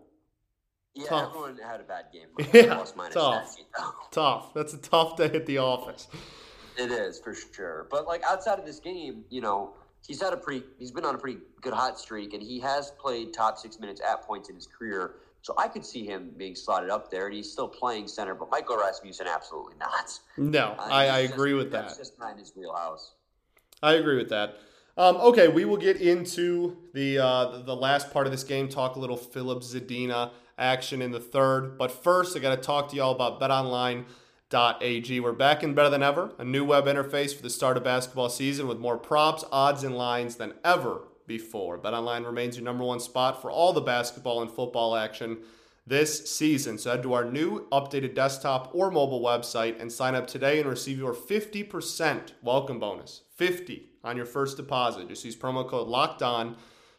Yeah, 0.95 1.07
tough. 1.07 1.29
everyone 1.29 1.57
had 1.57 1.81
a 1.81 1.83
bad 1.83 2.05
game. 2.13 2.27
Yeah, 2.53 2.83
tough. 3.11 3.57
tough. 4.11 4.53
That's 4.53 4.73
a 4.73 4.77
tough 4.77 5.17
day 5.17 5.25
at 5.25 5.45
the 5.45 5.57
office. 5.57 6.07
It 6.77 6.91
is 6.91 7.19
for 7.19 7.33
sure. 7.33 7.87
But 7.91 8.07
like 8.07 8.23
outside 8.23 8.59
of 8.59 8.65
this 8.65 8.79
game, 8.79 9.25
you 9.29 9.41
know, 9.41 9.73
he's 10.07 10.21
had 10.21 10.33
a 10.33 10.37
pretty 10.37 10.63
he's 10.79 10.91
been 10.91 11.05
on 11.05 11.15
a 11.15 11.17
pretty 11.17 11.39
good 11.61 11.73
hot 11.73 11.99
streak, 11.99 12.33
and 12.33 12.41
he 12.41 12.59
has 12.61 12.91
played 12.91 13.33
top 13.33 13.57
six 13.57 13.79
minutes 13.79 14.01
at 14.07 14.21
points 14.21 14.49
in 14.49 14.55
his 14.55 14.67
career. 14.67 15.15
So 15.43 15.53
I 15.57 15.67
could 15.67 15.85
see 15.85 16.05
him 16.05 16.31
being 16.37 16.55
slotted 16.55 16.89
up 16.89 17.11
there, 17.11 17.25
and 17.25 17.35
he's 17.35 17.51
still 17.51 17.67
playing 17.67 18.07
center. 18.07 18.33
But 18.33 18.49
Michael 18.49 18.77
Rasmussen, 18.77 19.27
absolutely 19.27 19.75
not. 19.77 20.17
No, 20.37 20.67
uh, 20.79 20.87
I, 20.89 21.07
I 21.07 21.19
agree 21.19 21.51
just, 21.51 21.57
with 21.57 21.71
that. 21.73 21.87
That's 21.87 21.97
just 21.97 22.17
not 22.17 22.39
his 22.39 22.53
wheelhouse. 22.55 23.15
I 23.83 23.95
agree 23.95 24.15
with 24.15 24.29
that. 24.29 24.55
Um, 24.95 25.17
okay, 25.17 25.49
we 25.49 25.65
will 25.65 25.77
get 25.77 25.97
into 25.99 26.77
the 26.93 27.19
uh, 27.19 27.57
the 27.63 27.75
last 27.75 28.13
part 28.13 28.25
of 28.25 28.31
this 28.31 28.45
game. 28.45 28.69
Talk 28.69 28.95
a 28.95 28.99
little 28.99 29.17
Philip 29.17 29.63
Zadina 29.63 30.31
action 30.57 31.01
in 31.01 31.11
the 31.11 31.19
third. 31.19 31.77
But 31.77 31.91
first, 31.91 32.37
I 32.37 32.39
got 32.39 32.55
to 32.55 32.61
talk 32.61 32.89
to 32.91 32.95
y'all 32.95 33.11
about 33.11 33.41
BetOnline.ag. 33.41 35.19
We're 35.19 35.33
back 35.33 35.61
and 35.61 35.75
better 35.75 35.89
than 35.89 36.03
ever. 36.03 36.31
A 36.37 36.45
new 36.45 36.63
web 36.63 36.85
interface 36.85 37.35
for 37.35 37.43
the 37.43 37.49
start 37.49 37.75
of 37.75 37.83
basketball 37.83 38.29
season 38.29 38.65
with 38.65 38.79
more 38.79 38.97
props, 38.97 39.43
odds, 39.51 39.83
and 39.83 39.97
lines 39.97 40.37
than 40.37 40.53
ever 40.63 41.01
before. 41.27 41.77
BetOnline 41.77 42.25
remains 42.25 42.55
your 42.55 42.65
number 42.65 42.83
one 42.83 42.99
spot 42.99 43.41
for 43.41 43.51
all 43.51 43.73
the 43.73 43.81
basketball 43.81 44.41
and 44.41 44.51
football 44.51 44.95
action 44.95 45.39
this 45.85 46.29
season. 46.29 46.77
So 46.77 46.91
head 46.91 47.03
to 47.03 47.13
our 47.13 47.25
new 47.25 47.67
updated 47.71 48.15
desktop 48.15 48.71
or 48.73 48.89
mobile 48.89 49.21
website 49.21 49.81
and 49.81 49.91
sign 49.91 50.15
up 50.15 50.27
today 50.27 50.59
and 50.59 50.69
receive 50.69 50.97
your 50.97 51.13
50% 51.13 52.31
welcome 52.41 52.79
bonus. 52.79 53.21
50 53.35 53.89
on 54.03 54.17
your 54.17 54.25
first 54.25 54.57
deposit. 54.57 55.09
Just 55.09 55.25
use 55.25 55.35
promo 55.35 55.67
code 55.67 55.87
locked 55.87 56.21
on 56.21 56.55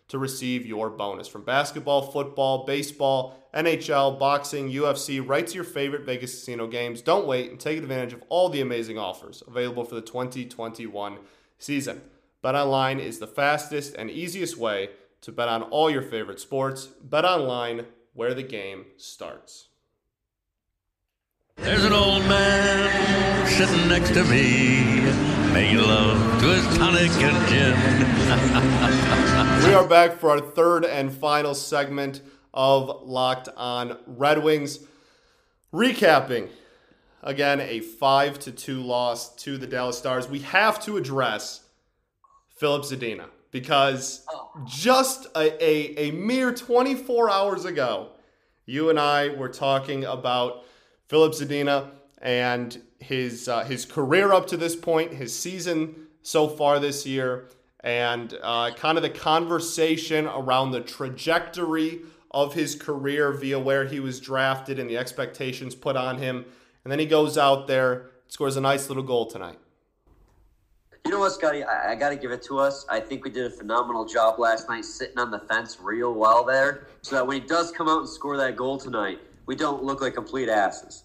to 0.09 0.19
receive 0.19 0.67
your 0.67 0.91
bonus. 0.91 1.29
From 1.29 1.45
basketball, 1.45 2.03
football, 2.03 2.67
baseball, 2.67 3.39
NHL, 3.55 4.19
boxing, 4.19 4.71
UFC, 4.71 5.27
right 5.27 5.47
to 5.47 5.55
your 5.55 5.65
favorite 5.65 6.05
Vegas 6.05 6.33
casino 6.33 6.67
games. 6.67 7.01
Don't 7.01 7.27
wait 7.27 7.51
and 7.51 7.59
take 7.59 7.79
advantage 7.79 8.13
of 8.13 8.23
all 8.29 8.49
the 8.49 8.61
amazing 8.61 8.99
offers 8.99 9.43
available 9.47 9.85
for 9.85 9.95
the 9.95 10.03
2021 10.03 11.19
season. 11.59 12.03
BetOnline 12.45 13.01
is 13.01 13.21
the 13.21 13.27
fastest 13.27 13.95
and 13.95 14.11
easiest 14.11 14.59
way 14.59 14.91
to 15.23 15.33
bet 15.33 15.49
on 15.49 15.63
all 15.63 15.89
your 15.89 16.03
favorite 16.03 16.39
sports. 16.39 16.91
BetOnline, 17.09 17.87
where 18.13 18.35
the 18.35 18.43
game 18.43 18.85
starts. 18.99 19.69
There's 21.57 21.87
an 21.87 21.95
old 21.95 22.23
man 22.25 23.47
sitting 23.47 23.89
next 23.89 24.11
to 24.11 24.25
me, 24.25 25.01
making 25.55 25.79
love 25.79 26.41
to 26.43 26.47
his 26.49 26.77
tonic 26.77 27.11
and 27.13 27.49
gin. 27.49 28.91
We 29.67 29.73
are 29.73 29.89
back 29.89 30.19
for 30.19 30.31
our 30.31 30.41
third 30.41 30.85
and 30.85 31.11
final 31.11 31.55
segment 31.55 32.21
of 32.53 33.09
Locked 33.09 33.49
On 33.57 33.97
Red 34.07 34.45
Wings. 34.45 34.81
Recapping 35.73 36.51
again 37.23 37.61
a 37.63 37.81
5 37.81 38.39
to 38.41 38.53
2 38.53 38.83
loss 38.83 39.35
to 39.37 39.57
the 39.57 39.67
Dallas 39.67 39.97
Stars. 39.97 40.29
We 40.29 40.41
have 40.41 40.79
to 40.85 40.99
address 40.99 41.64
Philip 42.65 42.85
Zadina 42.85 43.27
because 43.51 44.27
just 44.65 45.27
a, 45.37 45.63
a, 45.63 46.09
a 46.09 46.11
mere 46.13 46.51
24 46.51 47.31
hours 47.31 47.67
ago, 47.67 48.13
you 48.65 48.89
and 48.89 48.99
I 48.99 49.29
were 49.29 49.51
talking 49.51 50.07
about 50.07 50.65
Philip 51.09 51.35
Zadina 51.35 51.91
and 52.23 52.81
his 53.01 53.49
uh, 53.49 53.65
his 53.65 53.85
career 53.85 54.33
up 54.33 54.47
to 54.47 54.57
this 54.57 54.75
point, 54.75 55.13
his 55.13 55.39
season 55.39 56.07
so 56.23 56.49
far 56.49 56.81
this 56.81 57.05
year, 57.05 57.51
and 57.81 58.33
uh, 58.43 58.71
kind 58.71 58.97
of 58.97 59.03
the 59.03 59.11
conversation 59.11 60.27
around 60.27 60.71
the 60.71 60.81
trajectory 60.81 62.01
of 62.31 62.55
his 62.55 62.75
career 62.75 63.31
via 63.31 63.59
where 63.59 63.85
he 63.85 64.01
was 64.01 64.21
drafted 64.21 64.79
and 64.79 64.89
the 64.89 64.97
expectations 64.97 65.75
put 65.75 65.97
on 65.97 66.17
him. 66.17 66.47
And 66.83 66.91
then 66.91 66.99
he 66.99 67.05
goes 67.05 67.37
out 67.37 67.67
there, 67.67 68.07
scores 68.29 68.57
a 68.57 68.63
nice 68.63 68.89
little 68.89 69.03
goal 69.03 69.27
tonight. 69.27 69.59
You 71.05 71.11
know 71.11 71.19
what, 71.19 71.33
Scotty? 71.33 71.63
I, 71.63 71.93
I 71.93 71.95
got 71.95 72.11
to 72.11 72.17
give 72.17 72.31
it 72.31 72.43
to 72.45 72.59
us. 72.59 72.87
I 72.89 72.99
think 72.99 73.25
we 73.25 73.31
did 73.31 73.45
a 73.45 73.51
phenomenal 73.51 74.07
job 74.07 74.39
last 74.39 74.69
night 74.69 74.85
sitting 74.85 75.19
on 75.19 75.31
the 75.31 75.39
fence 75.41 75.79
real 75.81 76.15
well 76.15 76.45
there 76.45 76.87
so 77.03 77.17
that 77.17 77.27
when 77.27 77.43
he 77.43 77.47
does 77.47 77.71
come 77.73 77.89
out 77.89 78.01
and 78.01 78.09
score 78.09 78.37
that 78.39 78.57
goal 78.57 78.79
tonight, 78.79 79.21
we 79.47 79.55
don't 79.55 79.83
look 79.83 80.01
like 80.01 80.15
complete 80.15 80.49
asses. 80.49 81.05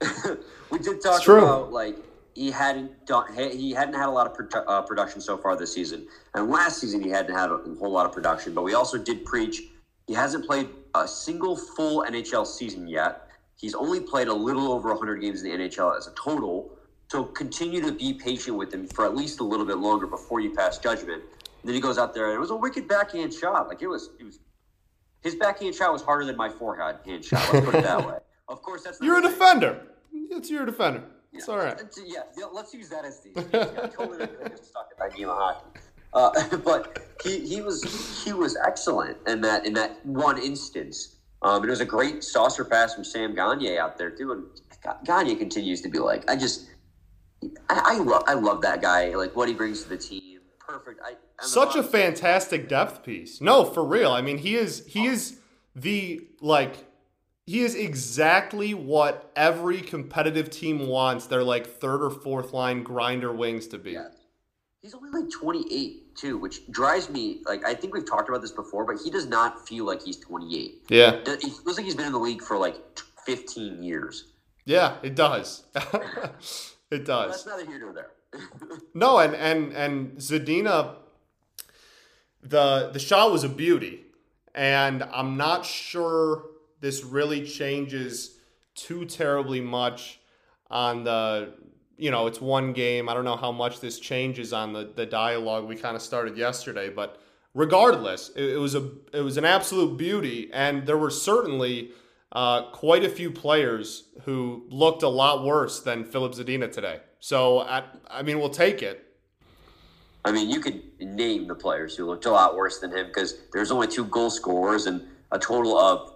we 0.70 0.78
did 0.78 1.02
talk 1.02 1.26
about, 1.26 1.72
like, 1.72 1.96
he 2.34 2.50
hadn't 2.50 3.06
done, 3.06 3.24
he 3.34 3.48
he 3.56 3.72
hadn't 3.72 3.94
had 3.94 4.08
a 4.08 4.10
lot 4.10 4.26
of 4.26 4.36
produ- 4.36 4.64
uh, 4.66 4.80
production 4.82 5.20
so 5.20 5.36
far 5.36 5.56
this 5.56 5.74
season, 5.74 6.06
and 6.34 6.48
last 6.48 6.80
season 6.80 7.02
he 7.02 7.10
hadn't 7.10 7.34
had 7.34 7.50
a 7.50 7.58
whole 7.78 7.90
lot 7.90 8.06
of 8.06 8.12
production. 8.12 8.54
But 8.54 8.62
we 8.62 8.72
also 8.72 8.96
did 8.96 9.24
preach 9.24 9.62
he 10.06 10.14
hasn't 10.14 10.44
played 10.46 10.68
a 10.94 11.06
single 11.06 11.56
full 11.56 12.02
NHL 12.02 12.46
season 12.46 12.88
yet. 12.88 13.28
He's 13.56 13.74
only 13.74 14.00
played 14.00 14.26
a 14.28 14.34
little 14.34 14.72
over 14.72 14.88
100 14.88 15.18
games 15.18 15.42
in 15.42 15.50
the 15.50 15.56
NHL 15.56 15.96
as 15.96 16.08
a 16.08 16.12
total. 16.12 16.76
So 17.10 17.24
continue 17.24 17.80
to 17.82 17.90
be 17.90 18.14
patient 18.14 18.56
with 18.56 18.72
him 18.72 18.86
for 18.86 19.04
at 19.04 19.16
least 19.16 19.40
a 19.40 19.44
little 19.44 19.66
bit 19.66 19.78
longer 19.78 20.06
before 20.06 20.38
you 20.38 20.54
pass 20.54 20.78
judgment. 20.78 21.22
And 21.22 21.68
then 21.68 21.74
he 21.74 21.80
goes 21.80 21.98
out 21.98 22.14
there 22.14 22.26
and 22.26 22.36
it 22.36 22.38
was 22.38 22.50
a 22.50 22.56
wicked 22.56 22.86
backhand 22.86 23.34
shot. 23.34 23.66
Like 23.66 23.82
it 23.82 23.88
was, 23.88 24.10
it 24.20 24.24
was 24.24 24.38
his 25.20 25.34
backhand 25.34 25.74
shot 25.74 25.92
was 25.92 26.02
harder 26.02 26.24
than 26.24 26.36
my 26.36 26.48
forehand 26.48 26.98
hand 27.04 27.24
shot. 27.24 27.52
Let's 27.52 27.66
put 27.66 27.74
it 27.74 27.82
that 27.84 28.06
way. 28.06 28.18
Of 28.48 28.62
course, 28.62 28.82
that's 28.82 29.00
You're 29.00 29.18
a 29.18 29.22
defender. 29.22 29.80
It's 30.12 30.50
you're 30.50 30.64
a 30.64 30.66
defender. 30.66 31.04
It's 31.32 31.46
yeah. 31.46 31.54
all 31.54 31.60
right. 31.60 31.80
Yeah, 32.04 32.22
yeah, 32.36 32.46
let's 32.52 32.74
use 32.74 32.88
that 32.88 33.04
as 33.04 33.20
the. 33.20 33.30
I 33.84 33.86
totally 33.86 34.26
stuck 34.60 34.88
at 34.90 34.98
that 34.98 35.16
game 35.16 35.28
of 35.28 35.36
hockey. 35.36 35.80
Uh, 36.12 36.56
but 36.64 37.06
he, 37.22 37.46
he 37.46 37.60
was 37.60 38.24
he 38.24 38.32
was 38.32 38.56
excellent 38.66 39.18
in 39.28 39.40
that 39.42 39.66
in 39.66 39.72
that 39.74 40.04
one 40.04 40.36
instance. 40.36 41.18
Um, 41.42 41.62
it 41.62 41.70
was 41.70 41.78
a 41.78 41.84
great 41.84 42.24
saucer 42.24 42.64
pass 42.64 42.92
from 42.92 43.04
Sam 43.04 43.36
Gagne 43.36 43.78
out 43.78 43.96
there 43.96 44.10
too, 44.10 44.32
and 44.32 44.44
Ga- 44.82 44.98
Gagne 45.04 45.36
continues 45.36 45.80
to 45.82 45.88
be 45.88 46.00
like 46.00 46.28
I 46.28 46.34
just 46.34 46.69
I, 47.68 47.82
I 47.84 47.98
love 47.98 48.24
I 48.26 48.34
love 48.34 48.62
that 48.62 48.82
guy 48.82 49.14
like 49.14 49.34
what 49.34 49.48
he 49.48 49.54
brings 49.54 49.82
to 49.82 49.88
the 49.88 49.96
team. 49.96 50.40
Perfect. 50.58 51.00
I, 51.04 51.14
Such 51.44 51.74
a 51.74 51.82
fantastic 51.82 52.68
depth 52.68 53.02
piece. 53.02 53.40
No, 53.40 53.64
for 53.64 53.84
real. 53.84 54.12
I 54.12 54.20
mean, 54.20 54.38
he 54.38 54.56
is 54.56 54.86
he 54.86 55.06
is 55.06 55.40
the 55.74 56.28
like 56.40 56.86
he 57.46 57.60
is 57.60 57.74
exactly 57.74 58.74
what 58.74 59.32
every 59.34 59.80
competitive 59.80 60.50
team 60.50 60.86
wants 60.86 61.26
their 61.26 61.42
like 61.42 61.66
third 61.66 62.02
or 62.02 62.10
fourth 62.10 62.52
line 62.52 62.82
grinder 62.82 63.32
wings 63.32 63.66
to 63.68 63.78
be. 63.78 63.92
Yeah. 63.92 64.08
He's 64.82 64.94
only 64.94 65.10
like 65.10 65.30
28 65.30 66.16
too, 66.16 66.38
which 66.38 66.70
drives 66.70 67.10
me 67.10 67.42
like 67.46 67.66
I 67.66 67.74
think 67.74 67.94
we've 67.94 68.08
talked 68.08 68.28
about 68.28 68.42
this 68.42 68.52
before, 68.52 68.84
but 68.84 68.98
he 69.02 69.10
does 69.10 69.26
not 69.26 69.66
feel 69.66 69.84
like 69.84 70.02
he's 70.02 70.18
28. 70.18 70.86
Yeah. 70.88 71.12
It 71.26 71.40
feels 71.40 71.76
like 71.76 71.84
he's 71.84 71.96
been 71.96 72.06
in 72.06 72.12
the 72.12 72.18
league 72.18 72.42
for 72.42 72.56
like 72.56 72.76
15 73.26 73.82
years. 73.82 74.32
Yeah, 74.64 74.98
it 75.02 75.14
does. 75.14 75.64
it 76.90 77.04
does. 77.04 77.44
that's 77.44 77.46
neither 77.46 77.70
here 77.70 77.78
nor 77.80 77.92
there. 77.92 78.10
No, 78.94 79.18
and 79.18 79.34
and 79.34 79.72
and 79.72 80.16
Zadina, 80.18 80.96
the 82.42 82.90
the 82.92 82.98
shot 82.98 83.30
was 83.30 83.44
a 83.44 83.48
beauty, 83.48 84.04
and 84.54 85.02
I'm 85.02 85.36
not 85.36 85.64
sure 85.64 86.44
this 86.80 87.04
really 87.04 87.44
changes 87.46 88.36
too 88.74 89.04
terribly 89.04 89.60
much 89.60 90.20
on 90.70 91.04
the. 91.04 91.54
You 91.96 92.10
know, 92.10 92.26
it's 92.26 92.40
one 92.40 92.72
game. 92.72 93.10
I 93.10 93.14
don't 93.14 93.26
know 93.26 93.36
how 93.36 93.52
much 93.52 93.80
this 93.80 93.98
changes 93.98 94.52
on 94.52 94.72
the 94.72 94.90
the 94.94 95.06
dialogue 95.06 95.66
we 95.66 95.76
kind 95.76 95.94
of 95.96 96.02
started 96.02 96.36
yesterday, 96.36 96.88
but 96.88 97.20
regardless, 97.54 98.30
it, 98.36 98.54
it 98.54 98.58
was 98.58 98.74
a 98.74 98.90
it 99.12 99.20
was 99.20 99.36
an 99.36 99.44
absolute 99.44 99.96
beauty, 99.96 100.50
and 100.52 100.86
there 100.86 100.98
were 100.98 101.10
certainly. 101.10 101.90
Uh, 102.32 102.70
quite 102.70 103.04
a 103.04 103.08
few 103.08 103.30
players 103.30 104.04
who 104.22 104.64
looked 104.68 105.02
a 105.02 105.08
lot 105.08 105.44
worse 105.44 105.80
than 105.80 106.04
Philip 106.04 106.32
Zadina 106.32 106.70
today. 106.70 107.00
So, 107.18 107.60
I, 107.60 107.84
I 108.08 108.22
mean, 108.22 108.38
we'll 108.38 108.50
take 108.50 108.82
it. 108.82 109.04
I 110.24 110.32
mean, 110.32 110.48
you 110.48 110.60
could 110.60 110.82
name 111.00 111.48
the 111.48 111.54
players 111.54 111.96
who 111.96 112.06
looked 112.06 112.26
a 112.26 112.30
lot 112.30 112.56
worse 112.56 112.78
than 112.78 112.92
him 112.92 113.06
because 113.06 113.34
there's 113.52 113.70
only 113.70 113.88
two 113.88 114.04
goal 114.04 114.30
scorers 114.30 114.86
and 114.86 115.02
a 115.32 115.38
total 115.38 115.76
of 115.76 116.14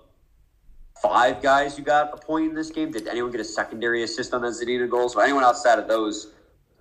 five 1.03 1.43
guys 1.43 1.77
who 1.77 1.83
got 1.83 2.13
a 2.13 2.17
point 2.17 2.51
in 2.51 2.55
this 2.55 2.71
game. 2.71 2.93
Did 2.93 3.09
anyone 3.09 3.31
get 3.31 3.41
a 3.41 3.45
secondary 3.45 4.03
assist 4.03 4.33
on 4.35 4.43
that 4.43 4.53
Zadina 4.53 4.89
goal? 4.89 5.09
So 5.09 5.21
anyone 5.21 5.43
outside 5.43 5.79
of 5.79 5.89
those 5.89 6.33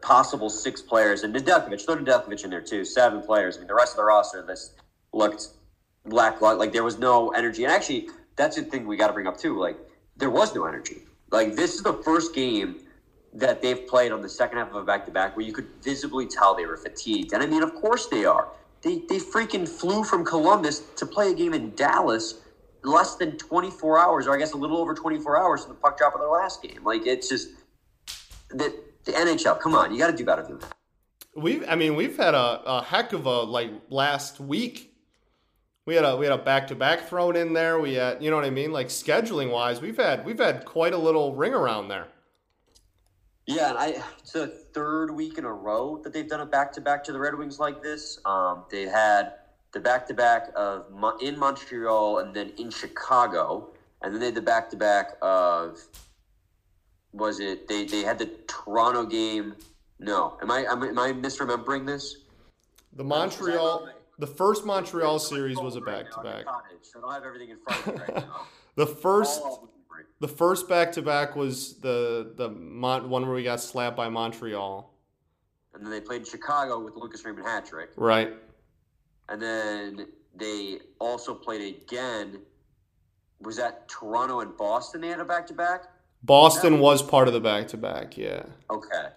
possible 0.02 0.50
six 0.50 0.82
players, 0.82 1.24
and 1.24 1.34
Nedeljkovic, 1.34 1.86
throw 1.86 1.96
Nedeljkovic 1.96 2.44
in 2.44 2.50
there 2.50 2.62
too, 2.62 2.86
seven 2.86 3.22
players. 3.22 3.56
I 3.56 3.60
mean, 3.60 3.68
the 3.68 3.74
rest 3.74 3.94
of 3.94 3.98
the 3.98 4.04
roster 4.04 4.46
this 4.46 4.76
looked 5.14 5.48
lackluster. 6.06 6.60
Like 6.60 6.74
there 6.74 6.84
was 6.84 7.00
no 7.00 7.30
energy. 7.30 7.64
And 7.64 7.72
actually, 7.74 8.10
that's 8.36 8.56
the 8.56 8.64
thing 8.64 8.88
we 8.88 8.98
got 8.98 9.08
to 9.08 9.14
bring 9.14 9.28
up 9.28 9.38
too. 9.38 9.60
Like 9.60 9.78
there 10.18 10.30
was 10.30 10.54
no 10.56 10.66
energy. 10.66 11.04
Like 11.32 11.56
this 11.56 11.76
is 11.76 11.84
the 11.84 11.94
first 11.94 12.34
game 12.34 12.80
that 13.34 13.62
they've 13.62 13.88
played 13.88 14.12
on 14.12 14.22
the 14.22 14.30
second 14.30 14.60
half 14.60 14.70
of 14.70 14.76
a 14.76 14.84
back 14.84 15.06
to 15.06 15.12
back 15.12 15.36
where 15.36 15.46
you 15.46 15.54
could 15.54 15.68
visibly 15.82 16.28
tell 16.28 16.56
they 16.56 16.66
were 16.66 16.78
fatigued. 16.78 17.34
And 17.34 17.42
I 17.42 17.48
mean, 17.48 17.64
of 17.64 17.74
course 17.76 18.08
they 18.08 18.26
are. 18.26 18.50
They, 18.84 19.00
they 19.08 19.18
freaking 19.18 19.68
flew 19.68 20.04
from 20.04 20.26
Columbus 20.26 20.80
to 20.98 21.06
play 21.06 21.32
a 21.32 21.34
game 21.34 21.54
in 21.54 21.74
Dallas 21.74 22.42
less 22.84 23.16
than 23.16 23.38
24 23.38 23.98
hours, 23.98 24.28
or 24.28 24.36
I 24.36 24.38
guess 24.38 24.52
a 24.52 24.58
little 24.58 24.78
over 24.78 24.94
24 24.94 25.38
hours 25.38 25.64
from 25.64 25.74
the 25.74 25.80
puck 25.80 25.98
drop 25.98 26.14
of 26.14 26.20
their 26.20 26.30
last 26.30 26.62
game. 26.62 26.84
Like, 26.84 27.08
it's 27.08 27.30
just 27.30 27.50
the, 28.50 28.76
the 29.06 29.14
NHL, 29.14 29.60
come 29.60 29.74
on, 29.74 29.94
you 29.94 29.98
got 29.98 30.12
to 30.12 30.18
do 30.18 30.26
better 30.26 30.44
than 30.44 30.60
that. 30.60 30.74
We've, 31.36 31.64
I 31.68 31.76
mean, 31.76 31.96
we've 31.96 32.18
had 32.18 32.36
a, 32.36 32.62
a 32.66 32.84
heck 32.84 33.14
of 33.14 33.26
a 33.26 33.42
like 33.42 33.72
last 33.90 34.40
week. 34.40 34.93
We 35.86 35.96
had 35.96 36.06
a 36.06 36.16
we 36.16 36.26
had 36.26 36.34
a 36.40 36.42
back 36.42 36.68
to 36.68 36.76
back 36.76 37.08
thrown 37.10 37.36
in 37.36 37.54
there. 37.54 37.80
We 37.80 37.96
had, 37.96 38.24
you 38.24 38.30
know 38.30 38.38
what 38.38 38.46
I 38.46 38.50
mean, 38.50 38.72
like 38.72 38.88
scheduling 38.88 39.52
wise, 39.52 39.82
we've 39.82 39.98
had 39.98 40.26
we've 40.26 40.40
had 40.40 40.64
quite 40.66 40.94
a 40.94 40.98
little 40.98 41.36
ring 41.36 41.54
around 41.54 41.90
there. 41.90 42.08
Yeah, 43.46 43.70
and 43.72 43.78
I 43.78 44.02
it's 44.20 44.32
the 44.32 44.48
third 44.48 45.12
week 45.12 45.38
in 45.38 45.44
a 45.44 45.52
row 45.52 46.00
that 46.04 46.14
they've 46.14 46.28
done 46.28 46.40
a 46.40 46.46
back 46.46 46.72
to 46.74 46.82
back 46.82 47.04
to 47.06 47.12
the 47.12 47.20
Red 47.20 47.36
Wings 47.36 47.60
like 47.60 47.84
this. 47.84 48.18
Um, 48.24 48.64
they 48.72 48.84
had 48.84 49.34
the 49.74 49.82
back 49.82 50.08
to 50.08 50.14
back 50.14 50.52
of 50.56 50.90
Mo- 50.92 51.18
in 51.22 51.38
Montreal 51.38 52.20
and 52.20 52.34
then 52.34 52.54
in 52.58 52.70
Chicago, 52.70 53.72
and 54.02 54.14
then 54.14 54.22
they 54.22 54.28
had 54.28 54.36
the 54.36 54.42
back 54.42 54.70
to 54.70 54.78
back 54.78 55.18
of 55.22 55.82
was 57.12 57.42
it 57.42 57.68
they 57.68 57.84
they 57.84 58.02
had 58.04 58.18
the 58.18 58.28
Toronto 58.48 59.06
game. 59.06 59.56
No, 60.00 60.38
am 60.42 60.50
I 60.50 60.64
am, 60.64 60.82
I- 60.82 60.88
am 60.88 61.00
I 61.00 61.12
misremembering 61.12 61.86
this? 61.86 62.20
The 62.96 63.04
Montreal, 63.04 63.90
the 64.20 64.28
first 64.28 64.66
Montreal 64.66 65.20
series 65.20 65.58
was 65.58 65.76
a 65.76 65.82
back 65.82 66.12
to 66.12 66.22
back. 66.22 66.46
So 66.82 67.00
I 67.00 67.02
don't 67.02 67.14
have 67.14 67.24
everything 67.24 67.50
in 67.50 67.58
front 67.60 67.88
of 67.88 67.96
me 67.96 68.02
right 68.02 68.16
now. 68.28 68.42
The 68.76 68.88
first 68.88 69.42
All 69.42 69.54
of 69.56 69.60
them 69.62 69.70
right. 69.96 70.06
The 70.20 70.28
first 70.28 70.68
back 70.70 70.92
to 70.94 71.02
back 71.02 71.36
was 71.36 71.76
the 71.80 72.34
the 72.36 72.50
Mon- 72.50 73.10
one 73.10 73.26
where 73.26 73.36
we 73.36 73.44
got 73.44 73.60
slapped 73.60 73.98
by 73.98 74.10
Montreal. 74.10 74.92
And 75.74 75.84
then 75.84 75.92
they 75.92 76.02
played 76.02 76.28
Chicago 76.28 76.80
with 76.84 76.96
Lucas 76.96 77.26
Raymond 77.26 77.48
hat 77.48 77.66
trick. 77.66 77.90
Right. 77.96 78.34
And 79.30 79.42
then 79.42 80.08
they 80.36 80.80
also 81.00 81.34
played 81.34 81.76
again. 81.82 82.40
Was 83.42 83.58
that 83.58 83.90
Toronto 83.90 84.40
and 84.42 84.56
Boston? 84.56 85.02
They 85.02 85.10
had 85.10 85.20
a 85.20 85.26
back 85.26 85.48
to 85.48 85.54
back. 85.54 85.86
Boston 86.24 86.80
was 86.80 87.02
part 87.02 87.28
of 87.28 87.34
the 87.34 87.42
back 87.42 87.68
to 87.70 87.78
back. 87.78 88.18
Yeah. 88.18 88.44
Okay. 88.70 89.08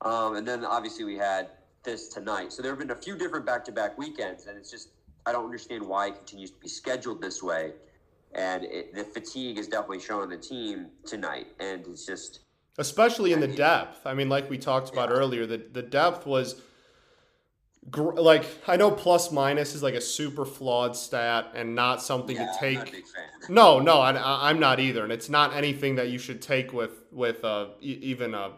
Um, 0.00 0.36
and 0.36 0.48
then 0.48 0.64
obviously 0.64 1.04
we 1.04 1.16
had 1.16 1.50
this 1.82 2.08
tonight. 2.08 2.52
So 2.52 2.62
there 2.62 2.72
have 2.72 2.78
been 2.78 2.90
a 2.90 2.94
few 2.96 3.16
different 3.16 3.46
back 3.46 3.64
to 3.66 3.72
back 3.72 3.96
weekends, 3.98 4.46
and 4.46 4.56
it's 4.56 4.70
just 4.70 4.90
I 5.26 5.32
don't 5.32 5.44
understand 5.44 5.86
why 5.86 6.08
it 6.08 6.16
continues 6.16 6.50
to 6.50 6.58
be 6.58 6.68
scheduled 6.68 7.20
this 7.20 7.42
way. 7.42 7.72
And 8.34 8.64
it, 8.64 8.94
the 8.94 9.04
fatigue 9.04 9.58
is 9.58 9.66
definitely 9.66 10.00
showing 10.00 10.30
the 10.30 10.36
team 10.36 10.86
tonight, 11.04 11.48
and 11.58 11.84
it's 11.86 12.06
just 12.06 12.40
especially 12.78 13.32
in 13.32 13.40
the 13.40 13.48
depth. 13.48 14.06
I 14.06 14.14
mean, 14.14 14.28
like 14.28 14.48
we 14.48 14.58
talked 14.58 14.90
about 14.90 15.10
earlier, 15.10 15.46
the 15.46 15.58
the 15.58 15.82
depth 15.82 16.26
was 16.26 16.60
gr- 17.90 18.12
like 18.12 18.44
I 18.68 18.76
know 18.76 18.90
plus 18.90 19.32
minus 19.32 19.74
is 19.74 19.82
like 19.82 19.94
a 19.94 20.00
super 20.00 20.44
flawed 20.44 20.94
stat 20.96 21.48
and 21.54 21.74
not 21.74 22.02
something 22.02 22.36
yeah, 22.36 22.46
to 22.52 22.58
take. 22.60 22.78
not 22.78 22.88
a 22.88 22.92
big 22.92 23.04
fan. 23.06 23.24
No, 23.48 23.80
no, 23.80 24.00
I, 24.00 24.12
I- 24.12 24.50
I'm 24.50 24.60
not 24.60 24.78
either, 24.78 25.02
and 25.02 25.12
it's 25.12 25.28
not 25.28 25.54
anything 25.54 25.96
that 25.96 26.08
you 26.10 26.18
should 26.18 26.40
take 26.40 26.72
with 26.72 27.02
with 27.10 27.44
uh, 27.44 27.68
e- 27.80 27.98
even 28.02 28.34
a 28.34 28.52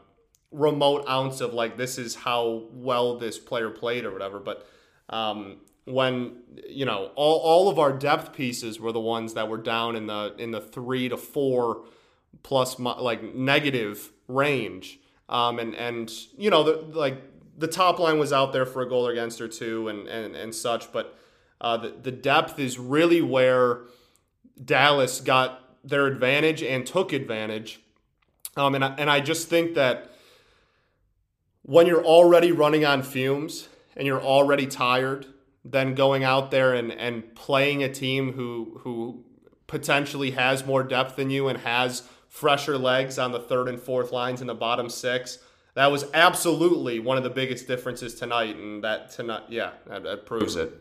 remote 0.52 1.04
ounce 1.08 1.40
of 1.40 1.54
like 1.54 1.76
this 1.76 1.98
is 1.98 2.14
how 2.14 2.64
well 2.72 3.18
this 3.18 3.38
player 3.38 3.70
played 3.70 4.04
or 4.04 4.12
whatever. 4.12 4.38
But 4.38 4.66
um, 5.08 5.58
when 5.84 6.36
you 6.68 6.84
know 6.84 7.10
all, 7.16 7.38
all 7.40 7.68
of 7.68 7.78
our 7.78 7.92
depth 7.92 8.32
pieces 8.32 8.78
were 8.78 8.92
the 8.92 9.00
ones 9.00 9.34
that 9.34 9.48
were 9.48 9.58
down 9.58 9.96
in 9.96 10.06
the 10.06 10.34
in 10.38 10.50
the 10.50 10.60
three 10.60 11.08
to 11.08 11.16
four 11.16 11.84
plus 12.42 12.78
like 12.78 13.34
negative 13.34 14.10
range, 14.28 15.00
um, 15.28 15.58
and 15.58 15.74
and 15.74 16.10
you 16.36 16.50
know 16.50 16.62
the 16.62 16.98
like 16.98 17.20
the 17.58 17.68
top 17.68 17.98
line 17.98 18.18
was 18.18 18.32
out 18.32 18.52
there 18.52 18.66
for 18.66 18.82
a 18.82 18.88
goal 18.88 19.06
against 19.08 19.40
or 19.40 19.48
two 19.48 19.88
and 19.88 20.06
and, 20.08 20.36
and 20.36 20.54
such, 20.54 20.92
but 20.92 21.18
uh, 21.60 21.76
the 21.76 21.88
the 22.02 22.12
depth 22.12 22.58
is 22.58 22.78
really 22.78 23.22
where 23.22 23.82
Dallas 24.62 25.20
got 25.20 25.60
their 25.84 26.06
advantage 26.06 26.62
and 26.62 26.86
took 26.86 27.12
advantage. 27.12 27.80
Um, 28.56 28.74
and 28.74 28.84
I, 28.84 28.94
and 28.98 29.10
I 29.10 29.20
just 29.20 29.48
think 29.48 29.74
that 29.74 30.11
when 31.62 31.86
you're 31.86 32.04
already 32.04 32.52
running 32.52 32.84
on 32.84 33.02
fumes 33.02 33.68
and 33.96 34.06
you're 34.06 34.22
already 34.22 34.66
tired, 34.66 35.26
then 35.64 35.94
going 35.94 36.24
out 36.24 36.50
there 36.50 36.74
and, 36.74 36.92
and 36.92 37.34
playing 37.34 37.82
a 37.82 37.88
team 37.88 38.32
who 38.32 38.80
who 38.82 39.24
potentially 39.66 40.32
has 40.32 40.66
more 40.66 40.82
depth 40.82 41.16
than 41.16 41.30
you 41.30 41.48
and 41.48 41.60
has 41.60 42.02
fresher 42.28 42.76
legs 42.76 43.18
on 43.18 43.32
the 43.32 43.40
third 43.40 43.68
and 43.68 43.80
fourth 43.80 44.12
lines 44.12 44.40
in 44.40 44.46
the 44.46 44.54
bottom 44.54 44.90
six. 44.90 45.38
That 45.74 45.90
was 45.90 46.04
absolutely 46.12 46.98
one 46.98 47.16
of 47.16 47.22
the 47.22 47.30
biggest 47.30 47.66
differences 47.66 48.14
tonight, 48.14 48.56
and 48.56 48.84
that 48.84 49.10
tonight, 49.10 49.44
yeah, 49.48 49.70
that, 49.86 50.02
that 50.02 50.26
proves 50.26 50.56
it. 50.56 50.74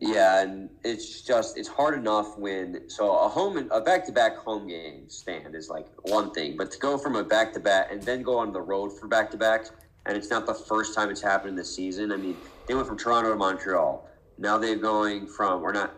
Yeah, 0.00 0.42
and 0.42 0.70
it's 0.82 1.22
just 1.22 1.56
it's 1.56 1.68
hard 1.68 1.96
enough 1.96 2.36
when 2.36 2.88
so 2.90 3.16
a 3.16 3.28
home 3.28 3.56
and 3.56 3.70
a 3.70 3.80
back 3.80 4.04
to 4.06 4.12
back 4.12 4.36
home 4.36 4.66
game 4.66 5.08
stand 5.08 5.54
is 5.54 5.68
like 5.68 5.86
one 6.02 6.32
thing, 6.32 6.56
but 6.56 6.70
to 6.72 6.78
go 6.78 6.98
from 6.98 7.14
a 7.14 7.22
back 7.22 7.52
to 7.54 7.60
back 7.60 7.92
and 7.92 8.02
then 8.02 8.22
go 8.22 8.38
on 8.38 8.52
the 8.52 8.60
road 8.60 8.98
for 8.98 9.06
back 9.06 9.30
to 9.30 9.36
backs, 9.36 9.70
and 10.06 10.16
it's 10.16 10.30
not 10.30 10.46
the 10.46 10.54
first 10.54 10.94
time 10.94 11.10
it's 11.10 11.22
happened 11.22 11.50
in 11.50 11.56
this 11.56 11.74
season. 11.74 12.10
I 12.10 12.16
mean, 12.16 12.36
they 12.66 12.74
went 12.74 12.88
from 12.88 12.98
Toronto 12.98 13.30
to 13.30 13.36
Montreal. 13.36 14.08
Now 14.36 14.58
they're 14.58 14.76
going 14.76 15.28
from 15.28 15.62
or 15.62 15.72
not. 15.72 15.94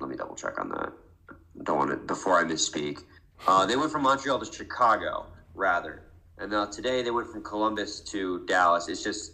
Let 0.00 0.10
me 0.10 0.16
double 0.16 0.36
check 0.36 0.60
on 0.60 0.68
that. 0.70 0.92
Don't 1.64 1.76
want 1.76 1.90
to 1.90 1.96
before 1.96 2.38
I 2.38 2.44
misspeak. 2.44 3.02
Uh, 3.48 3.66
they 3.66 3.74
went 3.74 3.90
from 3.90 4.02
Montreal 4.02 4.38
to 4.38 4.52
Chicago 4.52 5.26
rather, 5.54 6.04
and 6.38 6.52
now 6.52 6.66
today 6.66 7.02
they 7.02 7.10
went 7.10 7.28
from 7.32 7.42
Columbus 7.42 8.00
to 8.12 8.46
Dallas. 8.46 8.88
It's 8.88 9.02
just 9.02 9.32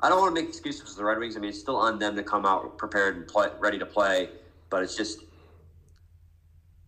I 0.00 0.08
don't 0.08 0.20
want 0.20 0.34
to 0.34 0.40
make 0.40 0.48
excuses 0.48 0.92
for 0.92 0.96
the 0.96 1.04
Red 1.04 1.18
Wings. 1.18 1.36
I 1.36 1.40
mean, 1.40 1.50
it's 1.50 1.58
still 1.58 1.76
on 1.76 1.98
them 1.98 2.14
to 2.16 2.22
come 2.22 2.46
out 2.46 2.78
prepared 2.78 3.16
and 3.16 3.26
play, 3.26 3.48
ready 3.58 3.78
to 3.78 3.86
play. 3.86 4.30
But 4.70 4.82
it's 4.82 4.96
just, 4.96 5.24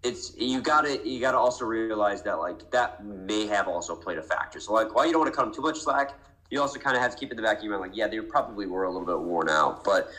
it's 0.02 0.36
you 0.36 0.60
got 0.60 0.82
to 0.82 1.08
you 1.08 1.20
got 1.20 1.32
to 1.32 1.38
also 1.38 1.64
realize 1.64 2.22
that 2.22 2.38
like 2.38 2.70
that 2.70 3.04
may 3.04 3.46
have 3.46 3.68
also 3.68 3.96
played 3.96 4.18
a 4.18 4.22
factor. 4.22 4.60
So 4.60 4.72
like, 4.72 4.94
while 4.94 5.06
you 5.06 5.12
don't 5.12 5.22
want 5.22 5.32
to 5.32 5.36
cut 5.36 5.44
them 5.44 5.54
too 5.54 5.62
much 5.62 5.80
slack, 5.80 6.12
you 6.50 6.60
also 6.60 6.78
kind 6.78 6.96
of 6.96 7.02
have 7.02 7.12
to 7.12 7.16
keep 7.16 7.30
in 7.30 7.36
the 7.36 7.42
back 7.42 7.58
of 7.58 7.64
your 7.64 7.78
mind 7.78 7.90
like, 7.90 7.96
yeah, 7.96 8.06
they 8.06 8.20
probably 8.20 8.66
were 8.66 8.84
a 8.84 8.90
little 8.90 9.06
bit 9.06 9.18
worn 9.18 9.48
out. 9.48 9.82
But 9.82 10.10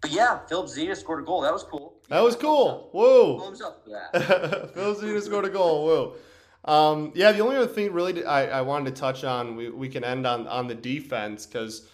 but 0.00 0.10
yeah, 0.10 0.40
Philip 0.48 0.68
Zena 0.68 0.94
scored 0.94 1.22
a 1.22 1.26
goal. 1.26 1.40
That 1.40 1.52
was 1.52 1.62
cool. 1.62 1.94
That 2.10 2.20
was 2.20 2.36
cool. 2.36 2.90
Whoa. 2.92 3.38
Thumbs 3.38 3.62
up. 3.62 3.86
Phil 4.74 4.94
Zena 4.94 5.20
scored 5.20 5.46
a 5.46 5.50
goal. 5.50 5.86
Whoa. 5.86 6.14
Um, 6.66 7.12
yeah, 7.14 7.32
the 7.32 7.40
only 7.40 7.56
other 7.56 7.66
thing 7.66 7.92
really 7.92 8.24
I, 8.24 8.58
I 8.58 8.60
wanted 8.62 8.94
to 8.94 9.00
touch 9.00 9.24
on, 9.24 9.56
we, 9.56 9.70
we 9.70 9.88
can 9.88 10.04
end 10.04 10.26
on, 10.26 10.46
on 10.46 10.66
the 10.66 10.74
defense 10.74 11.46
because 11.46 11.88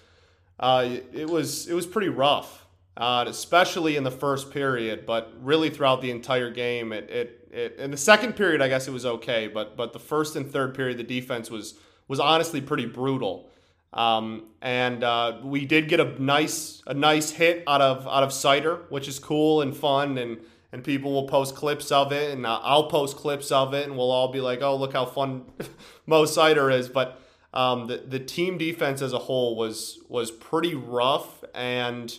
uh, 0.61 0.87
it 1.13 1.29
was 1.29 1.67
it 1.67 1.73
was 1.73 1.87
pretty 1.87 2.11
rough, 2.11 2.67
uh, 2.97 3.25
especially 3.27 3.97
in 3.97 4.05
the 4.05 4.11
first 4.11 4.51
period, 4.51 5.07
but 5.07 5.33
really 5.41 5.71
throughout 5.71 6.03
the 6.03 6.11
entire 6.11 6.51
game. 6.51 6.93
It, 6.93 7.09
it, 7.11 7.49
it 7.51 7.77
in 7.79 7.91
the 7.91 7.97
second 7.97 8.37
period, 8.37 8.61
I 8.61 8.69
guess 8.69 8.87
it 8.87 8.93
was 8.93 9.07
okay, 9.07 9.49
but 9.49 9.75
but 9.75 9.95
the 9.95 9.99
first 9.99 10.37
and 10.37 10.49
third 10.49 10.75
period, 10.75 10.99
the 10.99 11.03
defense 11.03 11.51
was 11.51 11.75
was 12.09 12.21
honestly 12.21 12.61
pretty 12.61 12.87
brutal. 12.87 13.49
Um, 13.93 14.45
and 14.63 15.03
uh, 15.03 15.39
we 15.43 15.65
did 15.65 15.89
get 15.89 15.99
a 15.99 16.23
nice 16.23 16.83
a 16.87 16.93
nice 16.93 17.31
hit 17.31 17.65
out 17.67 17.81
of 17.81 18.07
out 18.07 18.23
of 18.23 18.29
Seider, 18.29 18.83
which 18.91 19.09
is 19.09 19.19
cool 19.19 19.63
and 19.63 19.75
fun, 19.75 20.19
and 20.19 20.39
and 20.73 20.85
people 20.85 21.13
will 21.13 21.27
post 21.27 21.57
clips 21.57 21.91
of 21.91 22.13
it, 22.13 22.33
and 22.33 22.47
I'll 22.47 22.89
post 22.89 23.17
clips 23.17 23.51
of 23.51 23.73
it, 23.73 23.87
and 23.87 23.97
we'll 23.97 24.11
all 24.11 24.31
be 24.31 24.43
like, 24.43 24.61
"Oh, 24.61 24.77
look 24.77 24.93
how 24.93 25.07
fun 25.07 25.47
Mo 26.07 26.25
Seider 26.25 26.73
is!" 26.73 26.91
But 26.91 27.19
um, 27.53 27.87
the 27.87 27.99
the 27.99 28.21
team 28.21 28.59
defense 28.59 29.03
as 29.03 29.13
a 29.13 29.19
whole 29.19 29.57
was 29.57 29.99
was 30.09 30.31
pretty 30.31 30.75
rough, 30.75 31.45
and 31.55 32.17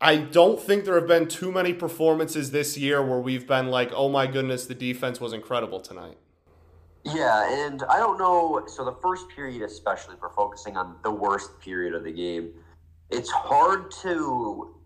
I 0.00 0.16
don't 0.16 0.58
think 0.58 0.84
there 0.84 0.94
have 0.94 1.06
been 1.08 1.28
too 1.28 1.52
many 1.52 1.74
performances 1.74 2.52
this 2.52 2.78
year 2.78 3.02
where 3.02 3.20
we've 3.20 3.46
been 3.46 3.68
like, 3.68 3.90
"Oh 3.94 4.08
my 4.08 4.26
goodness, 4.26 4.66
the 4.66 4.74
defense 4.74 5.20
was 5.20 5.32
incredible 5.32 5.80
tonight." 5.80 6.16
Yeah, 7.04 7.66
and 7.66 7.82
I 7.84 7.98
don't 7.98 8.18
know. 8.18 8.64
So 8.66 8.84
the 8.84 8.96
first 9.02 9.28
period, 9.28 9.62
especially, 9.62 10.14
if 10.14 10.22
we're 10.22 10.30
focusing 10.30 10.76
on 10.76 10.96
the 11.02 11.10
worst 11.10 11.58
period 11.60 11.94
of 11.94 12.04
the 12.04 12.12
game. 12.12 12.52
It's 13.10 13.30
hard 13.30 13.90
to 14.02 14.76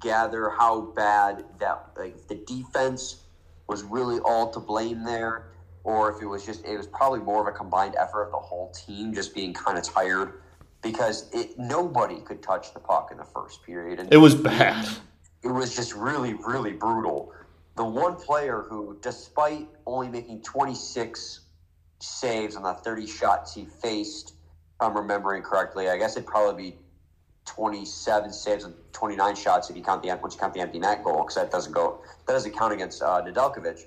gather 0.00 0.50
how 0.50 0.80
bad 0.80 1.44
that 1.58 1.90
like 1.96 2.26
the 2.28 2.34
defense 2.34 3.24
was 3.68 3.82
really 3.82 4.18
all 4.20 4.50
to 4.50 4.60
blame 4.60 5.04
there, 5.04 5.48
or 5.86 6.10
if 6.12 6.20
it 6.20 6.26
was 6.26 6.44
just 6.44 6.64
it 6.66 6.76
was 6.76 6.88
probably 6.88 7.20
more 7.20 7.40
of 7.40 7.46
a 7.46 7.56
combined 7.56 7.94
effort 7.96 8.24
of 8.24 8.32
the 8.32 8.38
whole 8.38 8.70
team 8.72 9.14
just 9.14 9.32
being 9.34 9.54
kind 9.54 9.78
of 9.78 9.84
tired 9.84 10.40
because 10.82 11.30
it 11.32 11.56
nobody 11.58 12.20
could 12.20 12.42
touch 12.42 12.74
the 12.74 12.80
puck 12.80 13.10
in 13.12 13.18
the 13.18 13.24
first 13.24 13.62
period. 13.62 14.00
And 14.00 14.12
It 14.12 14.16
was 14.16 14.34
bad. 14.34 14.84
it 15.42 15.48
was 15.48 15.74
just 15.76 15.94
really, 15.94 16.34
really 16.34 16.72
brutal. 16.72 17.32
The 17.76 17.84
one 17.84 18.16
player 18.16 18.66
who, 18.68 18.98
despite 19.00 19.68
only 19.86 20.08
making 20.08 20.42
26 20.42 21.40
saves 22.00 22.56
on 22.56 22.64
the 22.64 22.72
30 22.72 23.06
shots 23.06 23.54
he 23.54 23.64
faced, 23.64 24.30
if 24.30 24.34
I'm 24.80 24.96
remembering 24.96 25.42
correctly, 25.42 25.88
I 25.88 25.96
guess 25.98 26.16
it'd 26.16 26.26
probably 26.26 26.70
be 26.70 26.76
27 27.44 28.32
saves 28.32 28.64
and 28.64 28.74
29 28.92 29.36
shots 29.36 29.70
if 29.70 29.76
you 29.76 29.82
count 29.84 30.02
the 30.02 30.08
once 30.20 30.34
you 30.34 30.40
count 30.40 30.52
the 30.52 30.60
empty 30.60 30.80
net 30.80 31.04
goal 31.04 31.18
because 31.18 31.36
that 31.36 31.52
doesn't 31.52 31.72
go 31.72 32.00
that 32.26 32.32
doesn't 32.32 32.56
count 32.56 32.72
against 32.72 33.02
uh, 33.02 33.22
Nedeljkovic. 33.22 33.84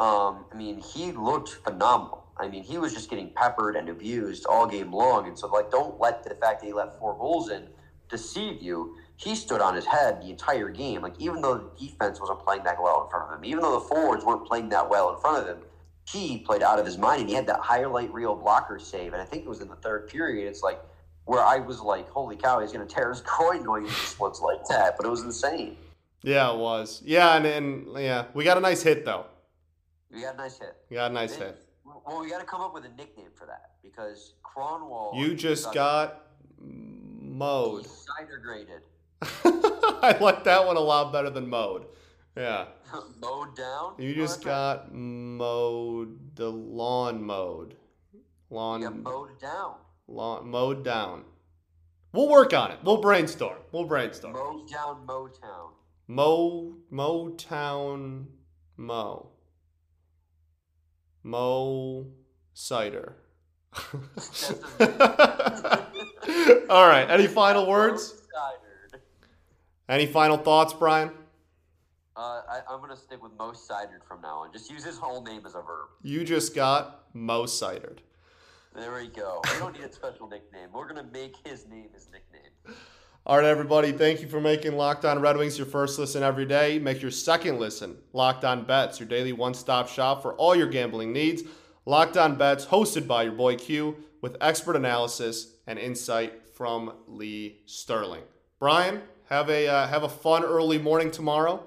Um, 0.00 0.44
I 0.52 0.56
mean, 0.56 0.80
he 0.80 1.12
looked 1.12 1.50
phenomenal. 1.64 2.24
I 2.36 2.48
mean, 2.48 2.62
he 2.62 2.78
was 2.78 2.94
just 2.94 3.10
getting 3.10 3.30
peppered 3.30 3.74
and 3.74 3.88
abused 3.88 4.46
all 4.46 4.66
game 4.66 4.92
long, 4.92 5.26
and 5.26 5.36
so 5.36 5.48
like, 5.48 5.70
don't 5.70 5.98
let 5.98 6.22
the 6.22 6.36
fact 6.36 6.60
that 6.60 6.66
he 6.66 6.72
let 6.72 6.98
four 6.98 7.16
goals 7.18 7.50
in 7.50 7.66
deceive 8.08 8.62
you. 8.62 8.96
He 9.16 9.34
stood 9.34 9.60
on 9.60 9.74
his 9.74 9.84
head 9.84 10.22
the 10.22 10.30
entire 10.30 10.68
game. 10.68 11.02
Like 11.02 11.14
even 11.18 11.40
though 11.42 11.58
the 11.58 11.86
defense 11.86 12.20
wasn't 12.20 12.38
playing 12.44 12.62
that 12.64 12.80
well 12.80 13.04
in 13.04 13.10
front 13.10 13.32
of 13.32 13.38
him, 13.38 13.44
even 13.44 13.62
though 13.62 13.72
the 13.72 13.86
forwards 13.86 14.24
weren't 14.24 14.46
playing 14.46 14.68
that 14.68 14.88
well 14.88 15.12
in 15.12 15.20
front 15.20 15.42
of 15.42 15.56
him, 15.56 15.64
he 16.08 16.38
played 16.38 16.62
out 16.62 16.78
of 16.78 16.86
his 16.86 16.96
mind, 16.96 17.22
and 17.22 17.28
he 17.28 17.34
had 17.34 17.46
that 17.48 17.60
highlight 17.60 18.12
reel 18.12 18.34
blocker 18.34 18.78
save, 18.78 19.12
and 19.12 19.20
I 19.20 19.24
think 19.24 19.44
it 19.44 19.48
was 19.48 19.60
in 19.60 19.68
the 19.68 19.76
third 19.76 20.08
period. 20.08 20.48
It's 20.48 20.62
like 20.62 20.80
where 21.24 21.42
I 21.42 21.58
was 21.58 21.80
like, 21.80 22.08
"Holy 22.08 22.36
cow, 22.36 22.60
he's 22.60 22.72
going 22.72 22.86
to 22.86 22.94
tear 22.94 23.10
his 23.10 23.20
groin 23.26 23.64
going 23.64 23.84
into 23.84 23.94
splits 23.94 24.40
like 24.40 24.64
that," 24.68 24.96
but 24.96 25.04
it 25.04 25.10
was 25.10 25.22
insane. 25.22 25.76
Yeah, 26.22 26.52
it 26.52 26.58
was. 26.58 27.02
Yeah, 27.04 27.36
and, 27.36 27.46
and 27.46 27.86
yeah, 27.96 28.26
we 28.32 28.44
got 28.44 28.56
a 28.56 28.60
nice 28.60 28.82
hit 28.82 29.04
though. 29.04 29.26
We 30.12 30.22
got 30.22 30.34
a 30.34 30.38
nice 30.38 30.58
hit. 30.58 30.74
You 30.88 30.96
got 30.96 31.10
a 31.10 31.14
nice 31.14 31.36
Then- 31.36 31.48
hit. 31.48 31.64
Well, 32.06 32.20
we 32.20 32.28
got 32.28 32.40
to 32.40 32.44
come 32.44 32.60
up 32.60 32.74
with 32.74 32.84
a 32.84 32.90
nickname 32.90 33.30
for 33.34 33.46
that 33.46 33.72
because 33.82 34.34
Kronwall. 34.44 35.16
You 35.16 35.34
just 35.34 35.72
got 35.72 36.26
mowed. 36.60 37.86
cider 37.86 38.38
graded, 38.44 38.82
I 39.22 40.16
like 40.20 40.44
that 40.44 40.66
one 40.66 40.76
a 40.76 40.80
lot 40.80 41.12
better 41.12 41.30
than 41.30 41.48
mowed. 41.48 41.86
Yeah. 42.36 42.66
mowed 43.20 43.56
down. 43.56 43.94
You 43.98 44.10
oh, 44.10 44.14
just 44.14 44.40
that 44.42 44.46
got 44.46 44.94
mowed 44.94 46.36
the 46.36 46.50
lawn 46.50 47.22
mowed. 47.22 47.74
Lawn, 48.50 48.82
You 48.82 48.90
mowed 48.90 49.40
down. 49.40 49.74
lawn 50.06 50.48
mowed 50.48 50.84
down. 50.84 51.24
We'll 52.12 52.28
work 52.28 52.54
on 52.54 52.70
it. 52.70 52.78
We'll 52.82 53.00
brainstorm. 53.00 53.58
We'll 53.72 53.84
brainstorm. 53.84 54.32
Mowed 54.32 54.68
down 54.70 55.06
Motown. 55.06 55.70
Mo 56.06 56.76
Motown 56.90 58.26
Mo 58.76 59.30
Mo 61.28 62.06
Seider. 62.54 63.12
All 66.70 66.88
right. 66.88 67.06
Any 67.10 67.26
final 67.26 67.66
words? 67.66 68.14
Any 69.90 70.06
final 70.06 70.38
thoughts, 70.38 70.72
Brian? 70.72 71.10
Uh, 72.16 72.40
I, 72.48 72.60
I'm 72.68 72.80
gonna 72.80 72.96
stick 72.96 73.22
with 73.22 73.32
most 73.38 73.66
cidered 73.66 74.02
from 74.08 74.22
now 74.22 74.38
on. 74.38 74.52
Just 74.52 74.70
use 74.70 74.82
his 74.82 74.96
whole 74.96 75.22
name 75.22 75.42
as 75.44 75.54
a 75.54 75.60
verb. 75.60 75.88
You 76.02 76.24
just 76.24 76.54
got 76.54 77.04
Mo 77.14 77.44
Seidered. 77.46 78.00
There 78.74 78.94
we 78.94 79.08
go. 79.08 79.42
We 79.52 79.58
don't 79.58 79.74
need 79.74 79.84
a 79.84 79.92
special 79.92 80.28
nickname. 80.28 80.70
We're 80.72 80.88
gonna 80.88 81.08
make 81.12 81.36
his 81.46 81.68
name 81.68 81.88
his 81.92 82.08
nickname. 82.10 82.52
All 83.26 83.36
right, 83.36 83.44
everybody. 83.44 83.92
Thank 83.92 84.22
you 84.22 84.28
for 84.28 84.40
making 84.40 84.76
Locked 84.76 85.04
On 85.04 85.20
Red 85.20 85.36
Wings 85.36 85.58
your 85.58 85.66
first 85.66 85.98
listen 85.98 86.22
every 86.22 86.46
day. 86.46 86.78
Make 86.78 87.02
your 87.02 87.10
second 87.10 87.58
listen 87.58 87.98
Locked 88.14 88.44
On 88.44 88.64
Bets, 88.64 88.98
your 89.00 89.08
daily 89.08 89.34
one 89.34 89.52
stop 89.52 89.88
shop 89.88 90.22
for 90.22 90.32
all 90.34 90.54
your 90.54 90.66
gambling 90.66 91.12
needs. 91.12 91.42
Locked 91.84 92.16
On 92.16 92.36
Bets, 92.36 92.64
hosted 92.66 93.06
by 93.06 93.24
your 93.24 93.32
boy 93.32 93.56
Q, 93.56 93.96
with 94.22 94.38
expert 94.40 94.76
analysis 94.76 95.56
and 95.66 95.78
insight 95.78 96.48
from 96.54 96.92
Lee 97.06 97.60
Sterling. 97.66 98.22
Brian, 98.58 99.02
have 99.28 99.50
a 99.50 99.68
uh, 99.68 99.86
have 99.86 100.04
a 100.04 100.08
fun 100.08 100.42
early 100.42 100.78
morning 100.78 101.10
tomorrow. 101.10 101.62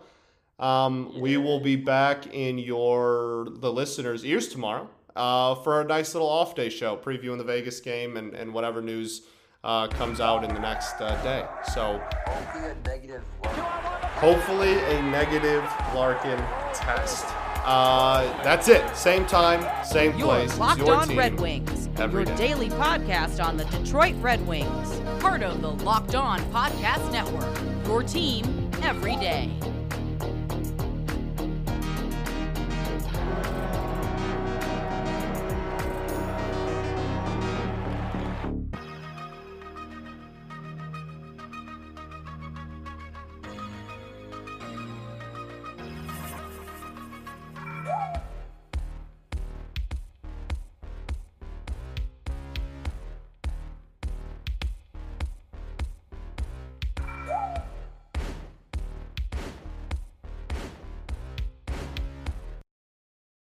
Um, 0.57 1.21
We 1.21 1.37
will 1.37 1.59
be 1.59 1.75
back 1.75 2.25
in 2.33 2.57
your 2.57 3.47
the 3.51 3.71
listeners' 3.71 4.25
ears 4.25 4.47
tomorrow 4.47 4.89
uh, 5.15 5.53
for 5.55 5.81
a 5.81 5.83
nice 5.85 6.15
little 6.15 6.29
off 6.29 6.55
day 6.55 6.69
show, 6.69 6.97
previewing 6.97 7.37
the 7.37 7.43
Vegas 7.43 7.79
game 7.81 8.17
and, 8.17 8.33
and 8.33 8.51
whatever 8.51 8.81
news 8.81 9.21
uh, 9.63 9.87
comes 9.87 10.19
out 10.19 10.43
in 10.43 10.53
the 10.53 10.59
next 10.59 10.99
uh, 11.01 11.15
day. 11.23 11.45
So 11.73 12.01
Hopefully 12.27 12.69
a 12.69 12.75
negative. 12.87 13.23
hopefully 14.15 14.73
a 14.73 15.01
negative 15.03 15.63
Larkin 15.93 16.37
test. 16.73 17.25
Uh, 17.63 18.23
that's 18.43 18.67
it. 18.67 18.83
Same 18.95 19.25
time, 19.27 19.63
same 19.85 20.17
Your 20.17 20.27
place. 20.29 20.49
It's 20.49 20.59
Locked 20.59 20.79
your 20.79 20.95
On 20.95 21.07
team. 21.07 21.17
Red 21.17 21.39
Wings, 21.39 21.89
every 21.97 22.23
your 22.23 22.35
day. 22.35 22.47
daily 22.47 22.69
podcast 22.69 23.43
on 23.43 23.55
the 23.55 23.65
Detroit 23.65 24.15
Red 24.19 24.45
Wings, 24.47 24.99
part 25.19 25.43
of 25.43 25.61
the 25.61 25.69
Locked 25.69 26.15
On 26.15 26.39
Podcast 26.51 27.11
Network. 27.11 27.55
Your 27.85 28.01
team 28.01 28.71
every 28.81 29.15
day. 29.17 29.51